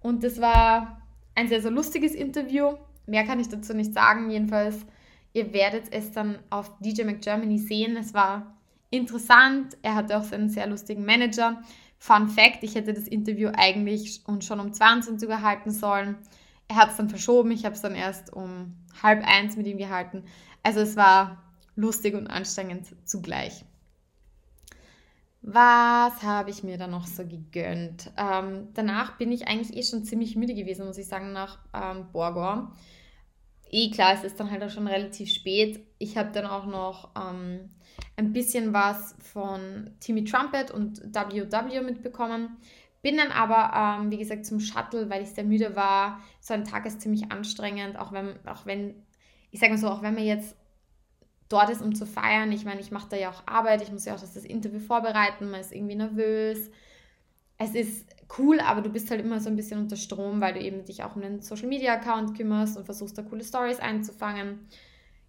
Und 0.00 0.24
das 0.24 0.40
war 0.40 1.00
ein 1.36 1.46
sehr, 1.46 1.62
sehr 1.62 1.70
lustiges 1.70 2.16
Interview. 2.16 2.74
Mehr 3.06 3.24
kann 3.24 3.38
ich 3.38 3.48
dazu 3.48 3.74
nicht 3.74 3.94
sagen. 3.94 4.30
Jedenfalls, 4.30 4.84
ihr 5.34 5.52
werdet 5.52 5.84
es 5.92 6.10
dann 6.10 6.40
auf 6.50 6.76
DJ 6.80 7.04
McGermany 7.04 7.58
sehen. 7.58 7.96
Es 7.96 8.12
war 8.12 8.56
interessant. 8.90 9.76
Er 9.82 9.94
hatte 9.94 10.18
auch 10.18 10.24
seinen 10.24 10.48
sehr 10.48 10.66
lustigen 10.66 11.04
Manager. 11.04 11.62
Fun 11.98 12.28
Fact, 12.28 12.64
ich 12.64 12.74
hätte 12.74 12.92
das 12.92 13.06
Interview 13.06 13.50
eigentlich 13.56 14.24
schon 14.40 14.58
um 14.58 14.72
22 14.72 15.28
Uhr 15.28 15.42
halten 15.42 15.70
sollen 15.70 16.18
er 16.72 16.76
hat 16.76 16.90
es 16.90 16.96
dann 16.96 17.10
verschoben, 17.10 17.50
ich 17.50 17.64
habe 17.64 17.74
es 17.74 17.82
dann 17.82 17.94
erst 17.94 18.32
um 18.32 18.74
halb 19.02 19.22
eins 19.26 19.56
mit 19.56 19.66
ihm 19.66 19.76
gehalten. 19.76 20.24
Also 20.62 20.80
es 20.80 20.96
war 20.96 21.42
lustig 21.76 22.14
und 22.14 22.28
anstrengend 22.28 22.86
zugleich. 23.04 23.64
Was 25.42 26.22
habe 26.22 26.50
ich 26.50 26.62
mir 26.62 26.78
dann 26.78 26.92
noch 26.92 27.06
so 27.06 27.26
gegönnt? 27.26 28.10
Ähm, 28.16 28.68
danach 28.74 29.18
bin 29.18 29.32
ich 29.32 29.48
eigentlich 29.48 29.76
eh 29.76 29.82
schon 29.82 30.04
ziemlich 30.04 30.36
müde 30.36 30.54
gewesen, 30.54 30.86
muss 30.86 30.98
ich 30.98 31.08
sagen, 31.08 31.32
nach 31.32 31.58
ähm, 31.74 32.06
Borgor. 32.12 32.72
Eh 33.68 33.90
klar, 33.90 34.14
es 34.14 34.24
ist 34.24 34.38
dann 34.38 34.50
halt 34.50 34.62
auch 34.62 34.70
schon 34.70 34.86
relativ 34.86 35.30
spät. 35.30 35.84
Ich 35.98 36.16
habe 36.16 36.30
dann 36.32 36.46
auch 36.46 36.66
noch 36.66 37.10
ähm, 37.16 37.70
ein 38.16 38.32
bisschen 38.32 38.72
was 38.72 39.16
von 39.20 39.90
Timmy 40.00 40.24
Trumpet 40.24 40.70
und 40.70 41.02
WW 41.12 41.82
mitbekommen. 41.82 42.56
Bin 43.02 43.16
dann 43.16 43.32
aber, 43.32 44.00
ähm, 44.00 44.10
wie 44.12 44.18
gesagt, 44.18 44.46
zum 44.46 44.60
Shuttle, 44.60 45.10
weil 45.10 45.22
ich 45.22 45.30
sehr 45.30 45.44
müde 45.44 45.74
war. 45.74 46.20
So 46.40 46.54
ein 46.54 46.64
Tag 46.64 46.86
ist 46.86 47.00
ziemlich 47.00 47.32
anstrengend, 47.32 47.98
auch 47.98 48.12
wenn, 48.12 48.34
auch 48.46 48.64
wenn, 48.64 48.94
ich 49.50 49.58
sage 49.58 49.72
mal 49.72 49.78
so, 49.78 49.88
auch 49.88 50.02
wenn 50.02 50.14
man 50.14 50.24
jetzt 50.24 50.56
dort 51.48 51.68
ist, 51.68 51.82
um 51.82 51.94
zu 51.94 52.06
feiern. 52.06 52.52
Ich 52.52 52.64
meine, 52.64 52.80
ich 52.80 52.92
mache 52.92 53.08
da 53.10 53.16
ja 53.16 53.30
auch 53.30 53.42
Arbeit, 53.46 53.82
ich 53.82 53.90
muss 53.90 54.04
ja 54.04 54.14
auch 54.14 54.20
das, 54.20 54.36
Interview 54.36 54.78
vorbereiten, 54.78 55.50
man 55.50 55.60
ist 55.60 55.72
irgendwie 55.72 55.96
nervös. 55.96 56.70
Es 57.58 57.74
ist 57.74 58.06
cool, 58.38 58.60
aber 58.60 58.80
du 58.80 58.88
bist 58.88 59.10
halt 59.10 59.20
immer 59.20 59.40
so 59.40 59.50
ein 59.50 59.56
bisschen 59.56 59.80
unter 59.80 59.96
Strom, 59.96 60.40
weil 60.40 60.54
du 60.54 60.60
eben 60.60 60.84
dich 60.84 61.02
auch 61.02 61.16
um 61.16 61.22
den 61.22 61.42
Social 61.42 61.68
Media 61.68 61.94
Account 61.94 62.36
kümmerst 62.36 62.76
und 62.76 62.84
versuchst 62.84 63.18
da 63.18 63.22
coole 63.22 63.44
Stories 63.44 63.80
einzufangen. 63.80 64.68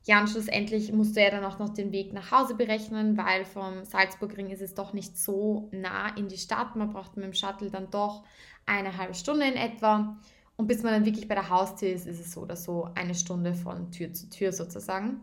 Ja, 0.05 0.19
und 0.19 0.29
schlussendlich 0.29 0.91
musst 0.91 1.15
du 1.15 1.21
ja 1.21 1.31
dann 1.31 1.45
auch 1.45 1.59
noch 1.59 1.69
den 1.69 1.93
Weg 1.93 2.11
nach 2.11 2.31
Hause 2.31 2.55
berechnen, 2.55 3.17
weil 3.17 3.45
vom 3.45 3.85
Salzburgring 3.85 4.49
ist 4.49 4.61
es 4.61 4.73
doch 4.73 4.91
nicht 4.91 5.17
so 5.17 5.69
nah 5.71 6.09
in 6.17 6.27
die 6.27 6.37
Stadt. 6.37 6.75
Man 6.75 6.89
braucht 6.89 7.15
mit 7.15 7.25
dem 7.25 7.33
Shuttle 7.33 7.69
dann 7.69 7.89
doch 7.89 8.25
eine 8.65 8.97
halbe 8.97 9.13
Stunde 9.13 9.45
in 9.45 9.55
etwa. 9.55 10.17
Und 10.57 10.67
bis 10.67 10.83
man 10.83 10.91
dann 10.91 11.05
wirklich 11.05 11.27
bei 11.29 11.35
der 11.35 11.49
Haustür 11.49 11.89
ist, 11.89 12.05
ist 12.05 12.19
es 12.19 12.33
so 12.33 12.41
oder 12.41 12.57
so 12.57 12.89
eine 12.95 13.15
Stunde 13.15 13.53
von 13.53 13.91
Tür 13.91 14.11
zu 14.11 14.29
Tür 14.29 14.51
sozusagen. 14.51 15.21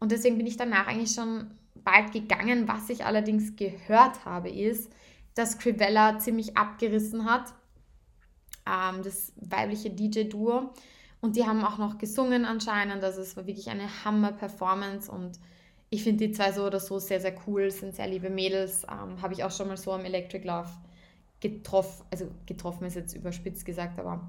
Und 0.00 0.10
deswegen 0.10 0.38
bin 0.38 0.46
ich 0.46 0.56
danach 0.56 0.86
eigentlich 0.86 1.12
schon 1.12 1.50
bald 1.74 2.12
gegangen. 2.12 2.66
Was 2.66 2.88
ich 2.88 3.04
allerdings 3.04 3.56
gehört 3.56 4.24
habe, 4.24 4.48
ist, 4.48 4.90
dass 5.34 5.58
Crivella 5.58 6.18
ziemlich 6.18 6.56
abgerissen 6.56 7.26
hat. 7.26 7.52
Ähm, 8.66 9.02
das 9.02 9.32
weibliche 9.36 9.90
DJ-Duo. 9.90 10.72
Und 11.24 11.36
die 11.36 11.46
haben 11.46 11.64
auch 11.64 11.78
noch 11.78 11.96
gesungen 11.96 12.44
anscheinend. 12.44 13.02
Also 13.02 13.22
es 13.22 13.34
war 13.34 13.46
wirklich 13.46 13.70
eine 13.70 13.88
Hammer-Performance 14.04 15.10
und 15.10 15.40
ich 15.88 16.04
finde 16.04 16.26
die 16.26 16.32
zwei 16.34 16.52
so 16.52 16.66
oder 16.66 16.78
so 16.78 16.98
sehr, 16.98 17.18
sehr 17.18 17.34
cool, 17.46 17.70
sind 17.70 17.96
sehr 17.96 18.08
liebe 18.08 18.28
Mädels. 18.28 18.82
Ähm, 18.84 19.22
Habe 19.22 19.32
ich 19.32 19.42
auch 19.42 19.50
schon 19.50 19.68
mal 19.68 19.78
so 19.78 19.92
am 19.92 20.04
Electric 20.04 20.46
Love 20.46 20.68
getroffen, 21.40 22.04
also 22.10 22.26
getroffen 22.44 22.84
ist 22.84 22.96
jetzt 22.96 23.14
überspitzt 23.14 23.64
gesagt, 23.64 23.98
aber 23.98 24.20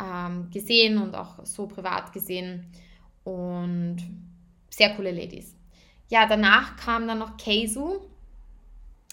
ähm, 0.00 0.48
gesehen 0.52 0.98
und 0.98 1.16
auch 1.16 1.44
so 1.44 1.66
privat 1.66 2.12
gesehen. 2.12 2.70
Und 3.24 3.96
sehr 4.70 4.94
coole 4.94 5.10
Ladies. 5.10 5.56
Ja, 6.08 6.28
danach 6.28 6.76
kam 6.76 7.08
dann 7.08 7.18
noch 7.18 7.36
Keizu, 7.36 7.98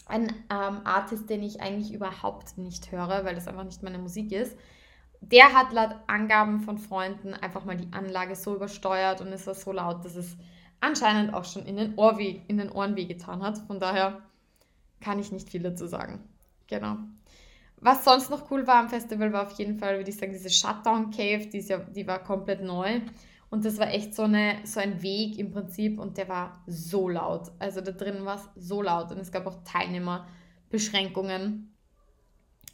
ein 0.06 0.28
ähm, 0.52 0.82
Artist, 0.84 1.28
den 1.28 1.42
ich 1.42 1.60
eigentlich 1.60 1.92
überhaupt 1.92 2.60
nicht 2.60 2.92
höre, 2.92 3.26
weil 3.26 3.34
das 3.34 3.48
einfach 3.48 3.64
nicht 3.64 3.82
meine 3.82 3.98
Musik 3.98 4.32
ist. 4.32 4.56
Der 5.22 5.54
hat 5.54 5.74
laut 5.74 5.96
Angaben 6.08 6.62
von 6.62 6.78
Freunden 6.78 7.34
einfach 7.34 7.66
mal 7.66 7.78
die 7.78 7.92
Anlage 7.92 8.36
so 8.36 8.56
übersteuert 8.56 9.22
und 9.22 9.28
es 9.28 9.48
war 9.48 9.56
so 9.56 9.72
laut, 9.72 10.06
dass 10.06 10.16
es 10.16 10.38
anscheinend 10.82 11.34
auch 11.34 11.46
schon 11.46 11.66
in 11.66 11.78
den, 11.78 11.98
Ohr 11.98 12.18
weh, 12.18 12.42
in 12.48 12.58
den 12.58 12.72
Ohren 12.72 12.96
wehgetan 12.96 13.42
hat. 13.42 13.58
Von 13.60 13.80
daher 13.80 14.22
kann 15.02 15.20
ich 15.20 15.32
nicht 15.32 15.50
viel 15.50 15.64
dazu 15.64 15.88
sagen. 15.88 16.24
Genau. 16.68 16.98
Was 17.78 18.06
sonst 18.06 18.30
noch 18.30 18.50
cool 18.52 18.68
war 18.68 18.78
am 18.78 18.90
Festival, 18.90 19.34
war 19.34 19.48
auf 19.48 19.58
jeden 19.58 19.78
Fall, 19.78 19.98
würde 19.98 20.10
ich 20.10 20.18
sagen, 20.18 20.32
diese 20.32 20.50
Shutdown 20.50 21.12
Cave, 21.12 21.48
die, 21.48 21.60
ja, 21.60 21.80
die 21.80 22.08
war 22.08 22.24
komplett 22.24 22.64
neu. 22.64 23.02
Und 23.50 23.64
das 23.64 23.78
war 23.78 23.90
echt 23.90 24.16
so, 24.16 24.24
eine, 24.24 24.58
so 24.64 24.80
ein 24.80 25.02
Weg 25.02 25.38
im 25.38 25.52
Prinzip 25.52 26.00
und 26.00 26.18
der 26.18 26.28
war 26.28 26.64
so 26.68 27.10
laut. 27.10 27.52
Also 27.60 27.82
da 27.82 27.92
drin 27.92 28.26
war 28.26 28.38
es 28.38 28.50
so 28.56 28.82
laut 28.82 29.12
und 29.12 29.20
es 29.20 29.32
gab 29.32 29.46
auch 29.46 29.64
Teilnehmerbeschränkungen, 29.64 31.74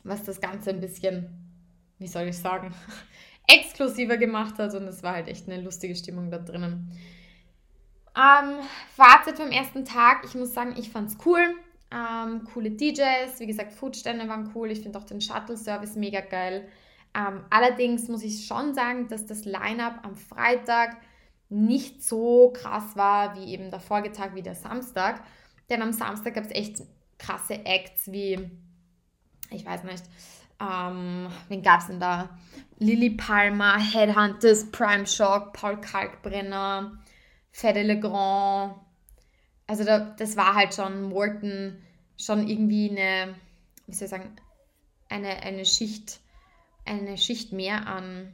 was 0.04 0.24
das 0.24 0.40
Ganze 0.40 0.72
ein 0.72 0.80
bisschen 0.80 1.41
wie 2.02 2.08
soll 2.08 2.28
ich 2.28 2.38
sagen, 2.38 2.74
exklusiver 3.48 4.18
gemacht 4.18 4.58
hat 4.58 4.74
und 4.74 4.84
es 4.84 5.04
war 5.04 5.14
halt 5.14 5.28
echt 5.28 5.48
eine 5.48 5.62
lustige 5.62 5.96
Stimmung 5.96 6.32
da 6.32 6.40
drinnen. 6.40 6.92
Ähm, 8.16 8.56
Fazit 8.96 9.38
vom 9.38 9.52
ersten 9.52 9.86
Tag, 9.86 10.26
ich 10.26 10.36
muss 10.36 10.54
sagen, 10.54 10.76
ich 10.78 10.90
fand 10.90 11.10
es 11.10 11.18
cool. 11.26 11.56
Ähm, 11.92 12.44
coole 12.54 12.72
DJs, 12.72 13.40
wie 13.40 13.48
gesagt, 13.48 13.74
Foodstände 13.74 14.28
waren 14.28 14.52
cool. 14.56 14.72
Ich 14.72 14.82
finde 14.82 14.98
auch 14.98 15.04
den 15.04 15.22
Shuttle-Service 15.22 15.96
mega 15.96 16.22
geil. 16.22 16.68
Ähm, 17.14 17.44
allerdings 17.50 18.08
muss 18.08 18.24
ich 18.24 18.46
schon 18.46 18.74
sagen, 18.74 19.08
dass 19.08 19.26
das 19.26 19.46
Line-up 19.46 20.00
am 20.04 20.16
Freitag 20.16 20.98
nicht 21.50 22.02
so 22.04 22.54
krass 22.54 22.96
war 22.96 23.36
wie 23.36 23.54
eben 23.54 23.72
der 23.72 23.82
Folgetag, 23.82 24.36
wie 24.36 24.42
der 24.42 24.56
Samstag. 24.56 25.22
Denn 25.70 25.82
am 25.82 25.92
Samstag 25.92 26.36
gab 26.36 26.46
es 26.46 26.52
echt 26.52 26.82
krasse 27.18 27.66
Acts 27.66 28.12
wie 28.12 28.50
ich 29.52 29.66
weiß 29.66 29.84
nicht, 29.84 30.04
ähm, 30.62 31.28
wen 31.48 31.64
gab 31.64 31.82
es 31.82 31.88
denn 31.88 32.00
da? 32.00 32.30
Lily 32.78 33.12
Palmer, 33.12 33.78
Headhunters, 33.80 34.72
Prime 34.72 35.06
Shock, 35.06 35.54
Paul 35.54 35.80
Kalkbrenner, 35.82 37.00
Fede 37.52 37.84
Legrand. 37.84 38.76
Also 39.68 39.84
da, 39.84 40.00
das 40.00 40.36
war 40.38 40.56
halt 40.56 40.74
schon 40.74 41.04
Morton 41.04 41.82
schon 42.18 42.48
irgendwie 42.48 42.90
eine, 42.90 43.36
wie 43.88 43.94
soll 43.94 44.06
ich 44.06 44.12
sagen, 44.12 44.36
eine, 45.10 45.44
eine 45.44 45.66
Schicht, 45.66 46.20
eine 46.86 47.18
Schicht 47.18 47.54
mehr 47.54 47.88
an, 47.88 48.34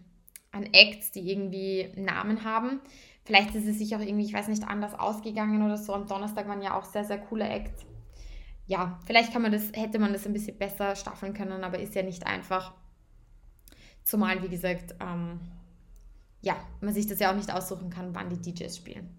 an 0.52 0.66
Acts, 0.74 1.12
die 1.12 1.30
irgendwie 1.30 1.92
Namen 1.96 2.44
haben. 2.44 2.82
Vielleicht 3.26 3.56
ist 3.56 3.68
es 3.68 3.80
sich 3.80 3.96
auch 3.96 4.00
irgendwie, 4.00 4.26
ich 4.26 4.34
weiß 4.34 4.48
nicht, 4.48 4.64
anders 4.64 4.98
ausgegangen 4.98 5.62
oder 5.64 5.78
so. 5.78 5.94
Am 5.94 6.08
Donnerstag 6.08 6.48
waren 6.48 6.62
ja 6.62 6.78
auch 6.78 6.86
sehr, 6.86 7.04
sehr 7.04 7.18
coole 7.18 7.48
Acts. 7.48 7.87
Ja, 8.68 9.00
vielleicht 9.06 9.32
kann 9.32 9.42
man 9.42 9.54
das, 9.54 9.72
hätte 9.74 9.98
man 9.98 10.14
das 10.14 10.28
ein 10.28 10.34
bisschen 10.34 10.58
besser 10.58 10.96
staffeln 10.96 11.34
können, 11.34 11.64
aber 11.64 11.80
ist 11.80 11.96
ja 11.96 12.04
nicht 12.04 12.28
einfach. 12.28 12.74
Zumal, 14.04 14.44
wie 14.44 14.50
gesagt, 14.50 14.96
ähm, 15.00 15.40
ja, 16.42 16.56
man 16.82 16.94
sich 16.94 17.08
das 17.08 17.20
ja 17.20 17.32
auch 17.32 17.36
nicht 17.36 17.52
aussuchen 17.52 17.90
kann, 17.90 18.14
wann 18.14 18.30
die 18.30 18.42
DJs 18.42 18.76
spielen. 18.76 19.10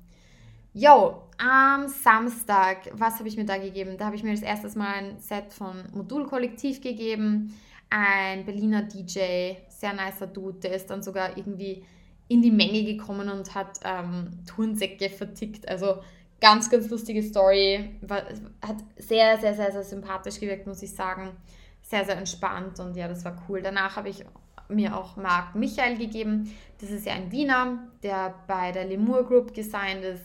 Yo, 0.74 1.22
am 1.38 1.88
Samstag, 1.88 2.90
was 2.92 3.18
habe 3.18 3.28
ich 3.28 3.36
mir 3.36 3.46
da 3.46 3.56
gegeben? 3.56 3.96
Da 3.98 4.06
habe 4.06 4.16
ich 4.16 4.22
mir 4.22 4.32
das 4.32 4.42
erste 4.42 4.78
Mal 4.78 4.94
ein 4.94 5.18
Set 5.18 5.52
von 5.52 5.84
Modulkollektiv 5.92 6.82
gegeben. 6.82 7.54
Ein 7.90 8.44
Berliner 8.44 8.82
DJ, 8.82 9.54
sehr 9.68 9.94
nicer 9.94 10.26
Dude, 10.26 10.60
der 10.60 10.76
ist 10.76 10.90
dann 10.90 11.02
sogar 11.02 11.36
irgendwie 11.38 11.84
in 12.28 12.42
die 12.42 12.50
Menge 12.50 12.84
gekommen 12.84 13.30
und 13.30 13.54
hat 13.54 13.80
ähm, 13.82 14.40
Turnsäcke 14.46 15.08
vertickt. 15.08 15.66
Also 15.66 16.02
ganz, 16.40 16.71
ganz 16.71 16.88
lustige 16.88 17.23
Story. 17.23 17.97
War, 18.00 18.23
hat 18.64 18.76
sehr, 18.97 19.38
sehr, 19.38 19.54
sehr, 19.54 19.73
sehr 19.73 19.85
sympathisch 19.85 20.40
gewirkt, 20.40 20.66
muss 20.66 20.83
ich 20.83 20.95
sagen. 20.95 21.37
Sehr, 21.83 22.04
sehr 22.04 22.18
entspannt 22.18 22.80
und 22.80 22.97
ja, 22.97 23.09
das 23.09 23.25
war 23.25 23.42
cool. 23.49 23.62
Danach 23.62 23.97
habe 23.97 24.11
ich 24.11 24.25
mir 24.68 24.97
auch 24.97 25.16
Marc 25.16 25.54
Michael 25.54 25.97
gegeben. 25.97 26.54
Das 26.80 26.90
ist 26.90 27.07
ja 27.07 27.14
ein 27.14 27.33
Wiener, 27.33 27.78
der 28.02 28.35
bei 28.47 28.73
der 28.73 28.85
Lemur 28.85 29.25
Group 29.25 29.54
gesigned 29.54 30.04
ist. 30.04 30.25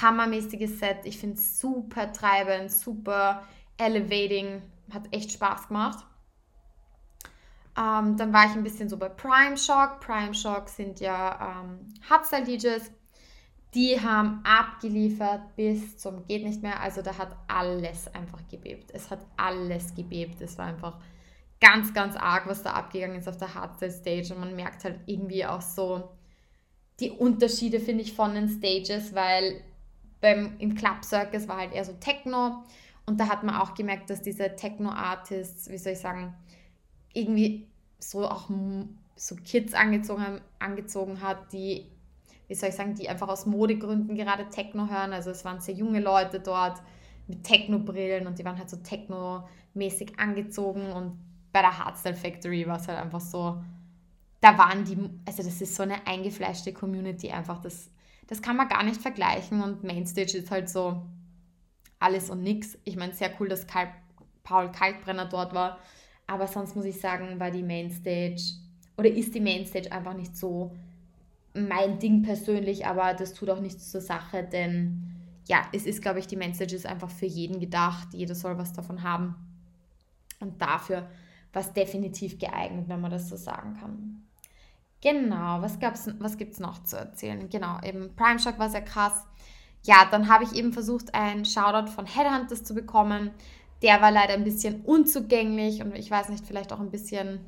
Hammermäßiges 0.00 0.78
Set. 0.78 0.98
Ich 1.04 1.18
finde 1.18 1.36
es 1.36 1.60
super 1.60 2.12
treibend, 2.12 2.72
super 2.72 3.42
elevating. 3.76 4.62
Hat 4.92 5.02
echt 5.10 5.32
Spaß 5.32 5.68
gemacht. 5.68 6.04
Ähm, 7.78 8.16
dann 8.16 8.32
war 8.32 8.46
ich 8.46 8.52
ein 8.52 8.62
bisschen 8.62 8.88
so 8.88 8.96
bei 8.96 9.08
Prime 9.08 9.56
Shock. 9.56 10.00
Prime 10.00 10.34
Shock 10.34 10.68
sind 10.68 11.00
ja 11.00 11.60
ähm, 11.62 11.94
Hardstyle-DJs. 12.08 12.90
Die 13.76 14.00
haben 14.00 14.40
abgeliefert 14.42 15.54
bis 15.54 15.98
zum 15.98 16.26
geht 16.26 16.44
nicht 16.44 16.62
mehr. 16.62 16.80
Also 16.80 17.02
da 17.02 17.18
hat 17.18 17.36
alles 17.46 18.12
einfach 18.14 18.40
gebebt. 18.50 18.90
Es 18.94 19.10
hat 19.10 19.20
alles 19.36 19.94
gebebt. 19.94 20.40
Es 20.40 20.56
war 20.56 20.66
einfach 20.66 20.98
ganz, 21.60 21.92
ganz 21.92 22.16
arg, 22.16 22.46
was 22.46 22.62
da 22.62 22.72
abgegangen 22.72 23.18
ist 23.18 23.28
auf 23.28 23.36
der 23.36 23.52
Hardstyle-Stage. 23.52 24.32
Und 24.34 24.40
man 24.40 24.56
merkt 24.56 24.84
halt 24.84 25.00
irgendwie 25.04 25.44
auch 25.44 25.60
so 25.60 26.08
die 27.00 27.10
Unterschiede, 27.10 27.78
finde 27.78 28.02
ich, 28.02 28.14
von 28.14 28.34
den 28.34 28.48
Stages, 28.48 29.14
weil 29.14 29.60
beim, 30.22 30.56
im 30.58 30.74
Club 30.74 31.04
Circus 31.04 31.46
war 31.46 31.58
halt 31.58 31.74
eher 31.74 31.84
so 31.84 31.92
Techno. 32.00 32.64
Und 33.04 33.20
da 33.20 33.28
hat 33.28 33.44
man 33.44 33.56
auch 33.56 33.74
gemerkt, 33.74 34.08
dass 34.08 34.22
diese 34.22 34.56
Techno-Artists, 34.56 35.68
wie 35.70 35.76
soll 35.76 35.92
ich 35.92 36.00
sagen, 36.00 36.34
irgendwie 37.12 37.68
so 37.98 38.26
auch 38.26 38.48
so 39.16 39.36
Kids 39.36 39.74
angezogen, 39.74 40.40
angezogen 40.60 41.20
hat, 41.20 41.52
die, 41.52 41.90
wie 42.48 42.54
soll 42.54 42.68
ich 42.68 42.74
sagen, 42.74 42.94
die 42.94 43.08
einfach 43.08 43.28
aus 43.28 43.46
Modegründen 43.46 44.16
gerade 44.16 44.48
Techno 44.48 44.88
hören. 44.88 45.12
Also 45.12 45.30
es 45.30 45.44
waren 45.44 45.60
sehr 45.60 45.74
junge 45.74 46.00
Leute 46.00 46.40
dort 46.40 46.80
mit 47.26 47.42
Techno-Brillen 47.44 48.26
und 48.26 48.38
die 48.38 48.44
waren 48.44 48.58
halt 48.58 48.70
so 48.70 48.76
Techno-mäßig 48.76 50.18
angezogen 50.18 50.92
und 50.92 51.18
bei 51.52 51.60
der 51.60 51.78
Hardstyle 51.78 52.14
Factory 52.14 52.66
war 52.66 52.78
es 52.78 52.86
halt 52.86 52.98
einfach 52.98 53.20
so, 53.20 53.62
da 54.40 54.58
waren 54.58 54.84
die, 54.84 54.96
also 55.26 55.42
das 55.42 55.60
ist 55.60 55.74
so 55.74 55.82
eine 55.82 56.06
eingefleischte 56.06 56.72
Community 56.72 57.30
einfach, 57.30 57.60
das, 57.60 57.90
das 58.26 58.42
kann 58.42 58.56
man 58.56 58.68
gar 58.68 58.84
nicht 58.84 59.00
vergleichen 59.00 59.62
und 59.62 59.82
Mainstage 59.82 60.38
ist 60.38 60.50
halt 60.50 60.68
so 60.68 61.02
alles 61.98 62.30
und 62.30 62.42
nix. 62.42 62.78
Ich 62.84 62.96
meine, 62.96 63.14
sehr 63.14 63.30
cool, 63.40 63.48
dass 63.48 63.66
Karl, 63.66 63.88
Paul 64.44 64.70
Kalkbrenner 64.70 65.26
dort 65.26 65.54
war, 65.54 65.78
aber 66.26 66.46
sonst 66.46 66.76
muss 66.76 66.84
ich 66.84 67.00
sagen, 67.00 67.40
war 67.40 67.50
die 67.50 67.62
Mainstage 67.62 68.42
oder 68.96 69.08
ist 69.08 69.34
die 69.34 69.40
Mainstage 69.40 69.90
einfach 69.90 70.14
nicht 70.14 70.36
so 70.36 70.76
mein 71.56 71.98
Ding 71.98 72.22
persönlich, 72.22 72.86
aber 72.86 73.14
das 73.14 73.34
tut 73.34 73.50
auch 73.50 73.60
nichts 73.60 73.90
zur 73.90 74.00
Sache, 74.00 74.44
denn 74.44 75.16
ja, 75.48 75.62
es 75.72 75.86
ist, 75.86 76.02
glaube 76.02 76.18
ich, 76.18 76.26
die 76.26 76.36
Mainstage 76.36 76.74
ist 76.74 76.86
einfach 76.86 77.10
für 77.10 77.26
jeden 77.26 77.60
gedacht. 77.60 78.08
Jeder 78.12 78.34
soll 78.34 78.58
was 78.58 78.72
davon 78.72 79.02
haben. 79.02 79.36
Und 80.40 80.60
dafür 80.60 81.08
war 81.52 81.62
es 81.62 81.72
definitiv 81.72 82.38
geeignet, 82.38 82.88
wenn 82.88 83.00
man 83.00 83.12
das 83.12 83.28
so 83.28 83.36
sagen 83.36 83.76
kann. 83.80 84.22
Genau, 85.00 85.62
was, 85.62 85.78
was 86.18 86.36
gibt 86.36 86.54
es 86.54 86.60
noch 86.60 86.82
zu 86.82 86.96
erzählen? 86.96 87.48
Genau, 87.48 87.80
eben 87.82 88.16
Prime 88.16 88.38
Shock 88.38 88.58
war 88.58 88.70
sehr 88.70 88.82
krass. 88.82 89.24
Ja, 89.84 90.08
dann 90.10 90.28
habe 90.28 90.44
ich 90.44 90.54
eben 90.54 90.72
versucht, 90.72 91.14
einen 91.14 91.44
Shoutout 91.44 91.92
von 91.92 92.06
Headhunters 92.06 92.64
zu 92.64 92.74
bekommen. 92.74 93.30
Der 93.82 94.00
war 94.00 94.10
leider 94.10 94.34
ein 94.34 94.42
bisschen 94.42 94.80
unzugänglich 94.82 95.82
und 95.82 95.94
ich 95.94 96.10
weiß 96.10 96.28
nicht, 96.30 96.44
vielleicht 96.44 96.72
auch 96.72 96.80
ein 96.80 96.90
bisschen, 96.90 97.38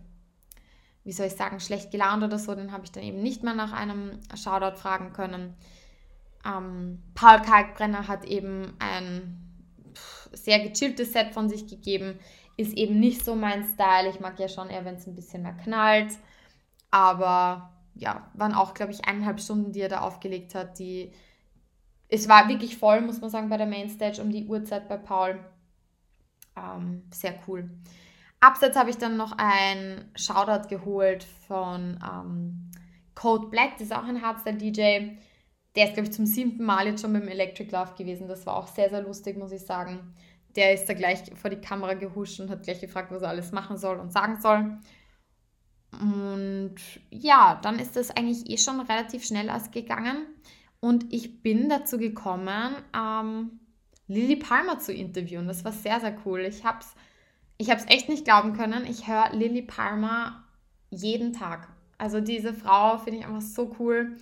wie 1.09 1.13
soll 1.13 1.29
ich 1.29 1.37
sagen, 1.37 1.59
schlecht 1.59 1.91
gelaunt 1.91 2.23
oder 2.23 2.39
so. 2.39 2.55
Den 2.55 2.71
habe 2.71 2.85
ich 2.85 2.93
dann 2.93 3.03
eben 3.03 3.23
nicht 3.23 3.43
mehr 3.43 3.55
nach 3.55 3.73
einem 3.73 4.21
Shoutout 4.37 4.77
fragen 4.77 5.15
können. 5.15 5.55
Ähm, 6.45 7.03
Paul 7.15 7.41
Kalkbrenner 7.41 8.09
hat 8.09 8.27
eben 8.27 8.75
ein 8.79 9.41
sehr 10.33 10.59
gechilltes 10.59 11.15
Set 11.15 11.33
von 11.33 11.49
sich 11.49 11.67
gegeben. 11.67 12.19
Ist 12.59 12.75
eben 12.75 13.01
nicht 13.01 13.25
so 13.25 13.35
mein 13.35 13.65
Style. 13.65 14.11
Ich 14.11 14.21
mag 14.21 14.39
ja 14.39 14.49
schon 14.49 14.69
eher, 14.69 14.85
wenn 14.85 14.97
es 14.97 15.07
ein 15.07 15.15
bisschen 15.15 15.45
mehr 15.45 15.55
knallt. 15.55 16.13
Aber 16.91 17.73
ja, 17.95 18.31
waren 18.35 18.53
auch, 18.53 18.75
glaube 18.75 18.93
ich, 18.93 19.07
eineinhalb 19.07 19.41
Stunden, 19.41 19.73
die 19.73 19.81
er 19.81 19.89
da 19.89 20.01
aufgelegt 20.01 20.55
hat. 20.55 20.79
Die, 20.79 21.11
es 22.11 22.29
war 22.29 22.51
wirklich 22.51 22.77
voll, 22.77 23.01
muss 23.01 23.23
man 23.23 23.31
sagen, 23.31 23.49
bei 23.49 23.57
der 23.57 23.67
Mainstage 23.67 24.21
um 24.21 24.31
die 24.31 24.45
Uhrzeit 24.45 24.91
bei 24.91 24.99
Paul. 24.99 25.43
Ähm, 26.55 27.05
sehr 27.11 27.35
cool. 27.47 27.71
Abseits 28.41 28.77
habe 28.77 28.91
ich 28.91 28.99
dann 28.99 29.17
noch 29.17 29.33
ein 29.37 30.11
Shoutout 30.15 30.69
geholt 30.69 31.25
von 31.47 31.99
ähm, 32.05 32.71
Code 33.15 33.49
Black, 33.49 33.73
das 33.79 33.89
ist 33.89 33.93
auch 33.93 34.05
ein 34.05 34.23
Hardstyle-DJ. 34.23 35.17
Der 35.75 35.87
ist, 35.87 35.95
glaube 35.95 36.09
ich, 36.09 36.13
zum 36.13 36.27
siebten 36.27 36.65
Mal 36.65 36.87
jetzt 36.87 37.03
schon 37.03 37.15
dem 37.15 37.29
Electric 37.29 37.71
Love 37.71 37.95
gewesen. 37.97 38.29
Das 38.29 38.47
war 38.47 38.57
auch 38.57 38.69
sehr, 38.69 38.91
sehr 38.91 39.03
lustig, 39.03 39.37
muss 39.37 39.53
ich 39.53 39.65
sagen. 39.65 40.15
Der 40.57 40.73
ist 40.73 40.87
da 40.89 40.95
gleich 40.95 41.21
vor 41.35 41.51
die 41.51 41.61
Kamera 41.61 41.95
gehuscht 41.95 42.41
und 42.41 42.51
hat 42.51 42.63
gleich 42.63 42.81
gefragt, 42.81 43.11
was 43.11 43.23
er 43.23 43.29
alles 43.29 43.53
machen 43.53 43.77
soll 43.77 43.99
und 43.99 44.13
sagen 44.13 44.41
soll. 44.41 44.79
Und 45.93 46.77
ja, 47.11 47.59
dann 47.63 47.79
ist 47.79 47.97
das 47.97 48.11
eigentlich 48.11 48.49
eh 48.51 48.59
schon 48.59 48.81
relativ 48.81 49.25
schnell 49.25 49.51
ausgegangen. 49.51 50.27
Und 50.81 51.13
ich 51.13 51.43
bin 51.43 51.69
dazu 51.69 51.99
gekommen, 51.99 52.77
ähm, 52.97 53.61
Lily 54.07 54.37
Palmer 54.37 54.79
zu 54.79 54.93
interviewen. 54.93 55.49
Das 55.49 55.65
war 55.65 55.73
sehr, 55.73 56.01
sehr 56.01 56.17
cool. 56.25 56.41
Ich 56.41 56.65
habe 56.65 56.79
es 56.81 56.95
ich 57.59 57.71
hab's 57.71 57.85
echt 57.89 58.09
nicht 58.09 58.25
glauben 58.25 58.55
können. 58.55 58.87
Ich 58.87 59.09
höre 59.09 59.31
Lily 59.33 59.63
Palmer 59.63 60.45
jeden 60.91 61.33
Tag. 61.33 61.69
Also 61.99 62.21
diese 62.21 62.55
Frau 62.55 62.99
finde 62.99 63.21
ich 63.21 63.27
einfach 63.27 63.41
so 63.41 63.77
cool. 63.79 64.17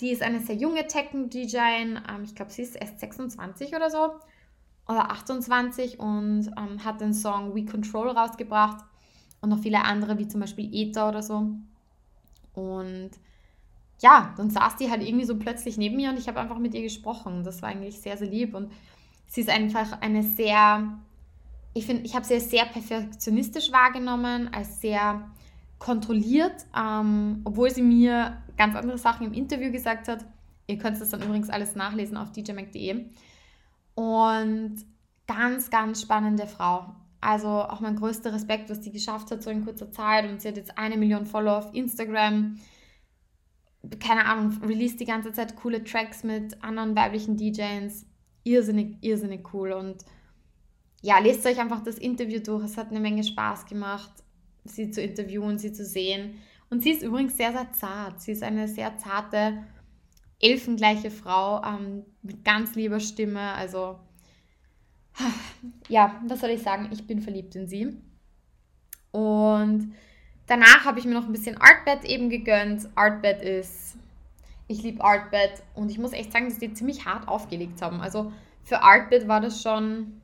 Die 0.00 0.10
ist 0.10 0.22
eine 0.22 0.40
sehr 0.40 0.56
junge 0.56 0.86
Techno-DJ. 0.86 1.56
Ähm, 1.56 2.24
ich 2.24 2.34
glaube, 2.34 2.52
sie 2.52 2.62
ist 2.62 2.76
erst 2.76 3.00
26 3.00 3.74
oder 3.74 3.90
so. 3.90 4.10
Oder 4.86 5.10
28 5.10 5.98
und 5.98 6.50
ähm, 6.58 6.84
hat 6.84 7.00
den 7.00 7.14
Song 7.14 7.54
We 7.54 7.64
Control 7.64 8.10
rausgebracht. 8.10 8.84
Und 9.40 9.48
noch 9.48 9.60
viele 9.60 9.82
andere, 9.82 10.18
wie 10.18 10.28
zum 10.28 10.40
Beispiel 10.40 10.68
Ether 10.72 11.08
oder 11.08 11.22
so. 11.22 11.48
Und 12.54 13.10
ja, 14.00 14.34
dann 14.36 14.50
saß 14.50 14.76
die 14.76 14.90
halt 14.90 15.02
irgendwie 15.02 15.24
so 15.24 15.38
plötzlich 15.38 15.78
neben 15.78 15.96
mir 15.96 16.10
und 16.10 16.18
ich 16.18 16.28
habe 16.28 16.40
einfach 16.40 16.58
mit 16.58 16.74
ihr 16.74 16.82
gesprochen. 16.82 17.44
Das 17.44 17.62
war 17.62 17.70
eigentlich 17.70 18.00
sehr, 18.00 18.16
sehr 18.18 18.28
lieb. 18.28 18.54
Und 18.54 18.70
sie 19.26 19.40
ist 19.40 19.50
einfach 19.50 20.00
eine 20.02 20.22
sehr, 20.22 20.98
ich 21.74 21.86
finde, 21.86 22.04
ich 22.04 22.14
habe 22.14 22.24
sie 22.24 22.34
als 22.34 22.50
sehr 22.50 22.64
perfektionistisch 22.66 23.72
wahrgenommen, 23.72 24.48
als 24.54 24.80
sehr 24.80 25.28
kontrolliert, 25.78 26.54
ähm, 26.76 27.42
obwohl 27.44 27.70
sie 27.70 27.82
mir 27.82 28.42
ganz 28.56 28.76
andere 28.76 28.96
Sachen 28.96 29.26
im 29.26 29.32
Interview 29.32 29.70
gesagt 29.72 30.08
hat. 30.08 30.24
Ihr 30.66 30.78
könnt 30.78 31.00
das 31.00 31.10
dann 31.10 31.22
übrigens 31.22 31.50
alles 31.50 31.74
nachlesen 31.74 32.16
auf 32.16 32.32
djmac.de. 32.32 33.06
Und 33.96 34.76
ganz, 35.26 35.68
ganz 35.68 36.00
spannende 36.00 36.46
Frau. 36.46 36.94
Also 37.20 37.48
auch 37.48 37.80
mein 37.80 37.96
größter 37.96 38.32
Respekt, 38.32 38.70
was 38.70 38.80
die 38.80 38.92
geschafft 38.92 39.30
hat 39.30 39.42
so 39.42 39.50
in 39.50 39.64
kurzer 39.64 39.90
Zeit. 39.90 40.30
Und 40.30 40.40
sie 40.40 40.48
hat 40.48 40.56
jetzt 40.56 40.78
eine 40.78 40.96
Million 40.96 41.26
Follower 41.26 41.58
auf 41.58 41.74
Instagram. 41.74 42.58
Keine 44.00 44.26
Ahnung, 44.26 44.56
release 44.62 44.96
die 44.96 45.04
ganze 45.04 45.32
Zeit 45.32 45.56
coole 45.56 45.82
Tracks 45.84 46.22
mit 46.22 46.62
anderen 46.62 46.96
weiblichen 46.96 47.36
DJs 47.36 48.06
irrsinnig, 48.44 48.96
irrsinnig 49.02 49.52
cool. 49.52 49.72
Und 49.72 50.04
ja, 51.04 51.18
lest 51.18 51.44
euch 51.44 51.60
einfach 51.60 51.84
das 51.84 51.98
Interview 51.98 52.40
durch. 52.40 52.64
Es 52.64 52.78
hat 52.78 52.88
eine 52.88 52.98
Menge 52.98 53.22
Spaß 53.22 53.66
gemacht, 53.66 54.10
sie 54.64 54.90
zu 54.90 55.02
interviewen, 55.02 55.58
sie 55.58 55.70
zu 55.70 55.84
sehen. 55.84 56.40
Und 56.70 56.82
sie 56.82 56.92
ist 56.92 57.02
übrigens 57.02 57.36
sehr, 57.36 57.52
sehr 57.52 57.70
zart. 57.72 58.22
Sie 58.22 58.32
ist 58.32 58.42
eine 58.42 58.68
sehr 58.68 58.96
zarte, 58.96 59.64
elfengleiche 60.40 61.10
Frau 61.10 61.62
ähm, 61.62 62.06
mit 62.22 62.42
ganz 62.42 62.74
lieber 62.74 63.00
Stimme. 63.00 63.52
Also, 63.52 63.98
ja, 65.88 66.22
was 66.26 66.40
soll 66.40 66.48
ich 66.48 66.62
sagen? 66.62 66.88
Ich 66.90 67.06
bin 67.06 67.20
verliebt 67.20 67.54
in 67.54 67.68
sie. 67.68 67.98
Und 69.10 69.94
danach 70.46 70.86
habe 70.86 71.00
ich 71.00 71.04
mir 71.04 71.12
noch 71.12 71.26
ein 71.26 71.32
bisschen 71.32 71.58
Artbed 71.60 72.06
eben 72.06 72.30
gegönnt. 72.30 72.88
Artbed 72.94 73.42
ist, 73.42 73.98
ich 74.68 74.82
liebe 74.82 75.04
Artbed 75.04 75.62
und 75.74 75.90
ich 75.90 75.98
muss 75.98 76.14
echt 76.14 76.32
sagen, 76.32 76.48
dass 76.48 76.58
die 76.58 76.72
ziemlich 76.72 77.04
hart 77.04 77.28
aufgelegt 77.28 77.82
haben. 77.82 78.00
Also 78.00 78.32
für 78.62 78.80
Artbed 78.80 79.28
war 79.28 79.42
das 79.42 79.60
schon 79.60 80.22